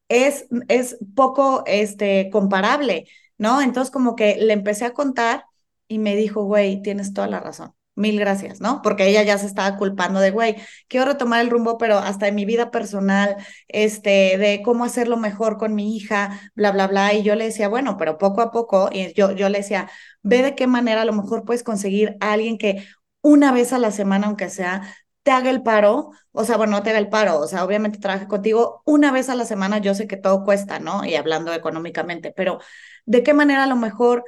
es, 0.09 0.46
es 0.68 0.98
poco 1.16 1.64
este, 1.66 2.31
comparable, 2.31 3.07
¿no? 3.38 3.62
Entonces 3.62 3.90
como 3.92 4.16
que 4.16 4.37
le 4.37 4.53
empecé 4.55 4.85
a 4.87 4.94
contar 4.94 5.44
y 5.88 5.98
me 5.98 6.16
dijo, 6.16 6.44
güey, 6.44 6.83
tienes 6.83 7.12
toda 7.14 7.29
la 7.29 7.40
razón 7.40 7.74
mil 7.95 8.19
gracias, 8.19 8.61
¿no? 8.61 8.83
Porque 8.83 9.07
ella 9.09 9.23
ya 9.23 9.39
se 9.39 9.47
estaba 9.47 9.77
culpando 9.77 10.21
de, 10.21 10.31
güey, 10.31 10.57
quiero 10.89 11.07
retomar 11.07 11.41
el 11.41 11.51
rumbo, 11.51 11.79
pero 11.79 11.99
hasta 11.99 12.29
en 12.29 12.35
mi 12.35 12.45
vida 12.45 12.71
personal, 12.71 13.37
este, 13.69 14.37
de 14.39 14.63
cómo 14.65 14.85
hacerlo 14.85 15.17
mejor 15.17 15.59
con 15.59 15.75
mi 15.75 15.97
hija, 15.97 16.41
bla, 16.55 16.73
bla, 16.73 16.87
bla. 16.89 17.15
Y 17.15 17.23
yo 17.23 17.35
le 17.35 17.45
decía, 17.47 17.69
bueno, 17.69 17.97
pero 17.97 18.19
poco 18.19 18.41
a 18.43 18.51
poco, 18.51 18.89
y 18.93 19.13
yo, 19.15 19.33
yo 19.33 19.49
le 19.49 19.59
decía, 19.59 19.91
ve 20.23 20.43
de 20.43 20.55
qué 20.55 20.67
manera 20.67 21.03
a 21.03 21.05
lo 21.05 21.13
mejor 21.13 21.45
puedes 21.45 21.63
conseguir 21.63 22.17
a 22.21 22.33
alguien 22.33 22.59
que 22.59 22.85
una 23.23 23.53
vez 23.53 23.73
a 23.73 23.79
la 23.79 23.91
semana, 23.91 24.27
aunque 24.27 24.51
sea, 24.51 24.83
te 25.23 25.31
haga 25.31 25.51
el 25.51 25.63
paro, 25.63 26.11
o 26.33 26.45
sea, 26.45 26.57
bueno, 26.59 26.73
no 26.73 26.83
te 26.83 26.91
haga 26.91 26.99
el 26.99 27.09
paro, 27.09 27.39
o 27.41 27.47
sea, 27.47 27.65
obviamente 27.65 27.99
trabaje 27.99 28.27
contigo 28.29 28.83
una 28.85 29.11
vez 29.11 29.31
a 29.31 29.35
la 29.35 29.47
semana, 29.47 29.79
yo 29.79 29.95
sé 29.95 30.07
que 30.07 30.19
todo 30.19 30.45
cuesta, 30.45 30.79
¿no? 30.81 31.05
Y 31.05 31.15
hablando 31.15 31.53
económicamente, 31.55 32.33
pero 32.37 32.59
¿de 33.07 33.23
qué 33.23 33.33
manera 33.35 33.65
a 33.65 33.67
lo 33.67 33.77
mejor 33.77 34.25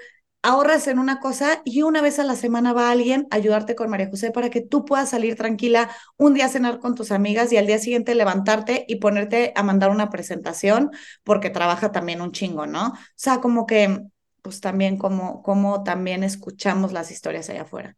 ahorras 0.46 0.86
en 0.88 0.98
una 0.98 1.20
cosa 1.20 1.60
y 1.64 1.82
una 1.82 2.02
vez 2.02 2.18
a 2.18 2.24
la 2.24 2.36
semana 2.36 2.72
va 2.72 2.90
alguien 2.90 3.26
a 3.30 3.36
ayudarte 3.36 3.74
con 3.74 3.90
María 3.90 4.08
José 4.10 4.30
para 4.30 4.50
que 4.50 4.60
tú 4.62 4.84
puedas 4.84 5.10
salir 5.10 5.36
tranquila 5.36 5.90
un 6.16 6.34
día 6.34 6.46
a 6.46 6.48
cenar 6.48 6.78
con 6.80 6.94
tus 6.94 7.12
amigas 7.12 7.52
y 7.52 7.56
al 7.56 7.66
día 7.66 7.78
siguiente 7.78 8.14
levantarte 8.14 8.84
y 8.88 8.96
ponerte 8.96 9.52
a 9.56 9.62
mandar 9.62 9.90
una 9.90 10.10
presentación 10.10 10.90
porque 11.24 11.50
trabaja 11.50 11.92
también 11.92 12.20
un 12.20 12.32
chingo, 12.32 12.66
¿no? 12.66 12.88
O 12.88 12.94
sea, 13.16 13.40
como 13.40 13.66
que, 13.66 14.00
pues 14.42 14.60
también 14.60 14.98
como, 14.98 15.42
como 15.42 15.82
también 15.82 16.22
escuchamos 16.24 16.92
las 16.92 17.10
historias 17.10 17.50
allá 17.50 17.62
afuera. 17.62 17.96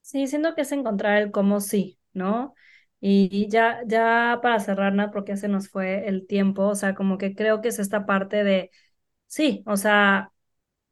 Sí, 0.00 0.26
siento 0.26 0.54
que 0.54 0.62
es 0.62 0.72
encontrar 0.72 1.18
el 1.22 1.30
cómo 1.30 1.60
sí, 1.60 1.98
¿no? 2.12 2.54
Y 3.00 3.48
ya, 3.48 3.80
ya 3.86 4.40
para 4.42 4.60
cerrar, 4.60 4.92
Nat, 4.94 5.12
porque 5.12 5.36
se 5.36 5.48
nos 5.48 5.68
fue 5.68 6.08
el 6.08 6.26
tiempo, 6.26 6.66
o 6.68 6.74
sea, 6.74 6.94
como 6.94 7.18
que 7.18 7.34
creo 7.34 7.60
que 7.60 7.68
es 7.68 7.78
esta 7.78 8.04
parte 8.06 8.44
de, 8.44 8.70
sí, 9.28 9.62
o 9.66 9.76
sea, 9.78 10.31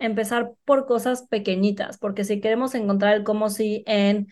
empezar 0.01 0.53
por 0.65 0.87
cosas 0.87 1.27
pequeñitas, 1.29 1.99
porque 1.99 2.25
si 2.25 2.41
queremos 2.41 2.75
encontrar 2.75 3.15
el 3.15 3.25
cómo 3.25 3.51
sí 3.51 3.85
en 3.87 4.29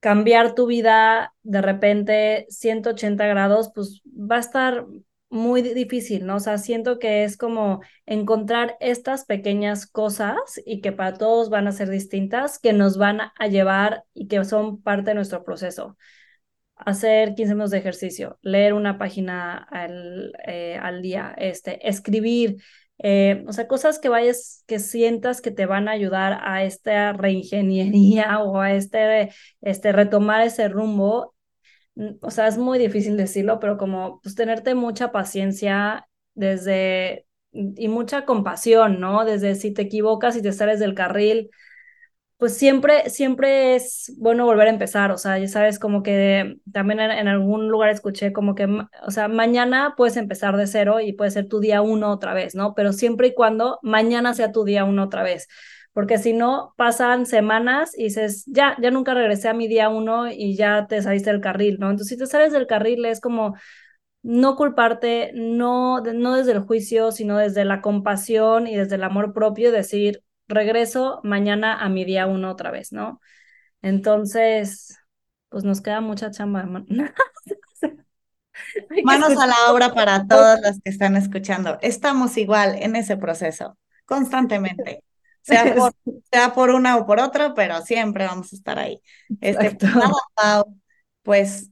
cambiar 0.00 0.54
tu 0.54 0.66
vida 0.66 1.34
de 1.42 1.62
repente 1.62 2.46
180 2.48 3.26
grados, 3.26 3.70
pues 3.74 4.02
va 4.06 4.36
a 4.36 4.40
estar 4.40 4.86
muy 5.32 5.62
difícil, 5.62 6.26
¿no? 6.26 6.36
O 6.36 6.40
sea, 6.40 6.58
siento 6.58 6.98
que 6.98 7.24
es 7.24 7.38
como 7.38 7.80
encontrar 8.04 8.76
estas 8.80 9.24
pequeñas 9.24 9.86
cosas 9.86 10.60
y 10.66 10.82
que 10.82 10.92
para 10.92 11.14
todos 11.16 11.48
van 11.48 11.66
a 11.68 11.72
ser 11.72 11.88
distintas, 11.88 12.58
que 12.58 12.74
nos 12.74 12.98
van 12.98 13.20
a 13.38 13.46
llevar 13.48 14.04
y 14.12 14.28
que 14.28 14.44
son 14.44 14.82
parte 14.82 15.10
de 15.10 15.14
nuestro 15.14 15.42
proceso. 15.42 15.96
Hacer 16.76 17.34
15 17.34 17.54
minutos 17.54 17.70
de 17.70 17.78
ejercicio, 17.78 18.38
leer 18.42 18.74
una 18.74 18.98
página 18.98 19.56
al, 19.56 20.32
eh, 20.46 20.76
al 20.82 21.00
día, 21.00 21.34
este, 21.38 21.88
escribir, 21.88 22.56
eh, 23.02 23.44
o 23.48 23.52
sea, 23.52 23.68
cosas 23.68 23.98
que 23.98 24.08
vayas, 24.08 24.64
que 24.66 24.78
sientas 24.78 25.40
que 25.40 25.50
te 25.50 25.66
van 25.66 25.88
a 25.88 25.92
ayudar 25.92 26.38
a 26.42 26.64
esta 26.64 27.12
reingeniería 27.12 28.40
o 28.42 28.60
a 28.60 28.72
este, 28.72 29.30
este 29.60 29.92
retomar 29.92 30.42
ese 30.42 30.68
rumbo 30.68 31.34
o 32.20 32.30
sea, 32.30 32.48
es 32.48 32.58
muy 32.58 32.78
difícil 32.78 33.16
decirlo, 33.16 33.58
pero 33.60 33.76
como 33.78 34.20
pues 34.22 34.34
tenerte 34.34 34.74
mucha 34.74 35.12
paciencia 35.12 36.08
desde 36.34 37.26
y 37.52 37.88
mucha 37.88 38.24
compasión, 38.24 38.98
¿no? 39.00 39.24
Desde 39.24 39.54
si 39.56 39.72
te 39.72 39.82
equivocas 39.82 40.36
y 40.36 40.42
te 40.42 40.52
sales 40.52 40.80
del 40.80 40.94
carril, 40.94 41.50
pues 42.42 42.56
siempre, 42.58 43.08
siempre 43.08 43.76
es 43.76 44.12
bueno 44.18 44.44
volver 44.44 44.66
a 44.66 44.70
empezar, 44.70 45.12
o 45.12 45.16
sea, 45.16 45.38
ya 45.38 45.46
sabes, 45.46 45.78
como 45.78 46.02
que 46.02 46.56
también 46.72 46.98
en, 46.98 47.28
algún 47.28 47.68
lugar 47.68 47.90
escuché 47.90 48.32
como 48.32 48.56
que, 48.56 48.64
o 49.06 49.10
sea, 49.12 49.28
mañana 49.28 49.94
puedes 49.96 50.16
empezar 50.16 50.56
de 50.56 50.66
cero 50.66 50.98
y 50.98 51.12
puede 51.12 51.30
ser 51.30 51.46
tu 51.46 51.60
día 51.60 51.82
uno 51.82 52.10
otra 52.10 52.34
vez, 52.34 52.56
¿no? 52.56 52.74
Pero 52.74 52.92
siempre 52.92 53.28
y 53.28 53.34
cuando 53.34 53.78
mañana 53.82 54.34
sea 54.34 54.50
tu 54.50 54.64
día 54.64 54.82
uno 54.82 55.04
otra 55.04 55.22
vez 55.22 55.46
porque 55.92 56.18
si 56.18 56.32
no, 56.32 56.74
pasan 56.76 57.26
semanas 57.26 57.96
y 57.96 58.04
dices, 58.04 58.42
ya, 58.46 58.76
ya 58.82 58.90
nunca 58.90 59.14
regresé 59.14 59.48
a 59.48 59.54
mi 59.54 59.68
día 59.68 59.88
uno 59.88 60.28
y 60.28 60.56
ya 60.56 60.88
te 60.88 61.00
saliste 61.00 61.30
del 61.30 61.40
carril, 61.40 61.78
¿no? 61.78 61.90
Entonces, 61.90 62.08
si 62.08 62.18
te 62.18 62.26
sales 62.26 62.52
del 62.52 62.66
carril 62.66 63.04
es 63.04 63.20
como 63.20 63.54
no 64.22 64.56
culparte, 64.56 65.30
no, 65.34 66.00
no 66.00 66.34
desde 66.34 66.52
el 66.52 66.60
juicio, 66.60 67.12
sino 67.12 67.38
desde 67.38 67.64
la 67.64 67.80
compasión 67.82 68.66
y 68.66 68.74
desde 68.74 68.96
el 68.96 69.04
amor 69.04 69.32
propio, 69.32 69.70
decir, 69.70 70.24
regreso 70.52 71.20
mañana 71.24 71.80
a 71.82 71.88
mi 71.88 72.04
día 72.04 72.26
uno 72.26 72.50
otra 72.50 72.70
vez, 72.70 72.92
¿no? 72.92 73.20
Entonces, 73.82 74.96
pues 75.48 75.64
nos 75.64 75.80
queda 75.80 76.00
mucha 76.00 76.30
chamba. 76.30 76.64
Manos 79.04 79.38
a 79.38 79.46
la 79.46 79.70
obra 79.70 79.92
para 79.92 80.26
todas 80.26 80.60
las 80.60 80.80
que 80.80 80.90
están 80.90 81.16
escuchando. 81.16 81.78
Estamos 81.82 82.36
igual 82.36 82.76
en 82.78 82.96
ese 82.96 83.16
proceso, 83.16 83.78
constantemente. 84.04 85.04
sea 85.42 85.74
por, 85.74 85.92
sea 86.30 86.54
por 86.54 86.70
una 86.70 86.96
o 86.96 87.06
por 87.06 87.20
otra, 87.20 87.52
pero 87.54 87.82
siempre 87.82 88.26
vamos 88.26 88.52
a 88.52 88.56
estar 88.56 88.78
ahí. 88.78 89.00
Este, 89.40 89.76
pues, 89.76 90.64
pues 91.22 91.70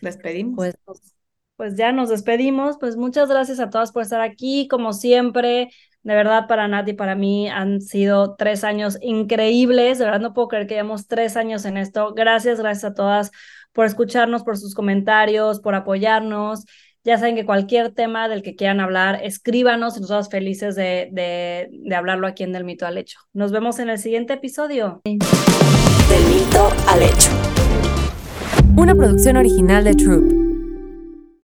despedimos. 0.00 0.56
Pues, 0.56 0.76
pues 1.56 1.76
ya 1.76 1.92
nos 1.92 2.08
despedimos. 2.08 2.78
Pues 2.78 2.96
muchas 2.96 3.28
gracias 3.28 3.60
a 3.60 3.68
todas 3.68 3.92
por 3.92 4.02
estar 4.02 4.20
aquí. 4.20 4.68
Como 4.68 4.92
siempre, 4.92 5.70
de 6.02 6.14
verdad, 6.14 6.46
para 6.48 6.66
Nat 6.66 6.88
y 6.88 6.94
para 6.94 7.14
mí 7.14 7.48
han 7.48 7.80
sido 7.80 8.34
tres 8.36 8.64
años 8.64 8.98
increíbles. 9.02 9.98
De 9.98 10.06
verdad, 10.06 10.20
no 10.20 10.32
puedo 10.32 10.48
creer 10.48 10.66
que 10.66 10.74
llevamos 10.74 11.06
tres 11.06 11.36
años 11.36 11.64
en 11.64 11.76
esto. 11.76 12.14
Gracias, 12.14 12.58
gracias 12.58 12.92
a 12.92 12.94
todas 12.94 13.30
por 13.72 13.86
escucharnos, 13.86 14.42
por 14.42 14.56
sus 14.56 14.74
comentarios, 14.74 15.60
por 15.60 15.74
apoyarnos. 15.74 16.64
Ya 17.04 17.16
saben 17.18 17.34
que 17.34 17.46
cualquier 17.46 17.92
tema 17.92 18.28
del 18.28 18.42
que 18.42 18.56
quieran 18.56 18.80
hablar, 18.80 19.20
escríbanos 19.22 19.96
y 19.96 20.00
nosotros 20.00 20.28
felices 20.28 20.74
de, 20.74 21.08
de, 21.12 21.68
de 21.70 21.94
hablarlo 21.94 22.26
aquí 22.26 22.42
en 22.42 22.52
Del 22.52 22.64
Mito 22.64 22.86
al 22.86 22.98
Hecho. 22.98 23.18
Nos 23.32 23.52
vemos 23.52 23.78
en 23.78 23.88
el 23.88 23.98
siguiente 23.98 24.34
episodio. 24.34 25.00
Del 25.04 25.14
Mito 25.14 26.68
al 26.88 27.02
Hecho. 27.02 27.30
Una 28.76 28.94
producción 28.94 29.36
original 29.36 29.84
de 29.84 29.94
Troop. 29.94 30.39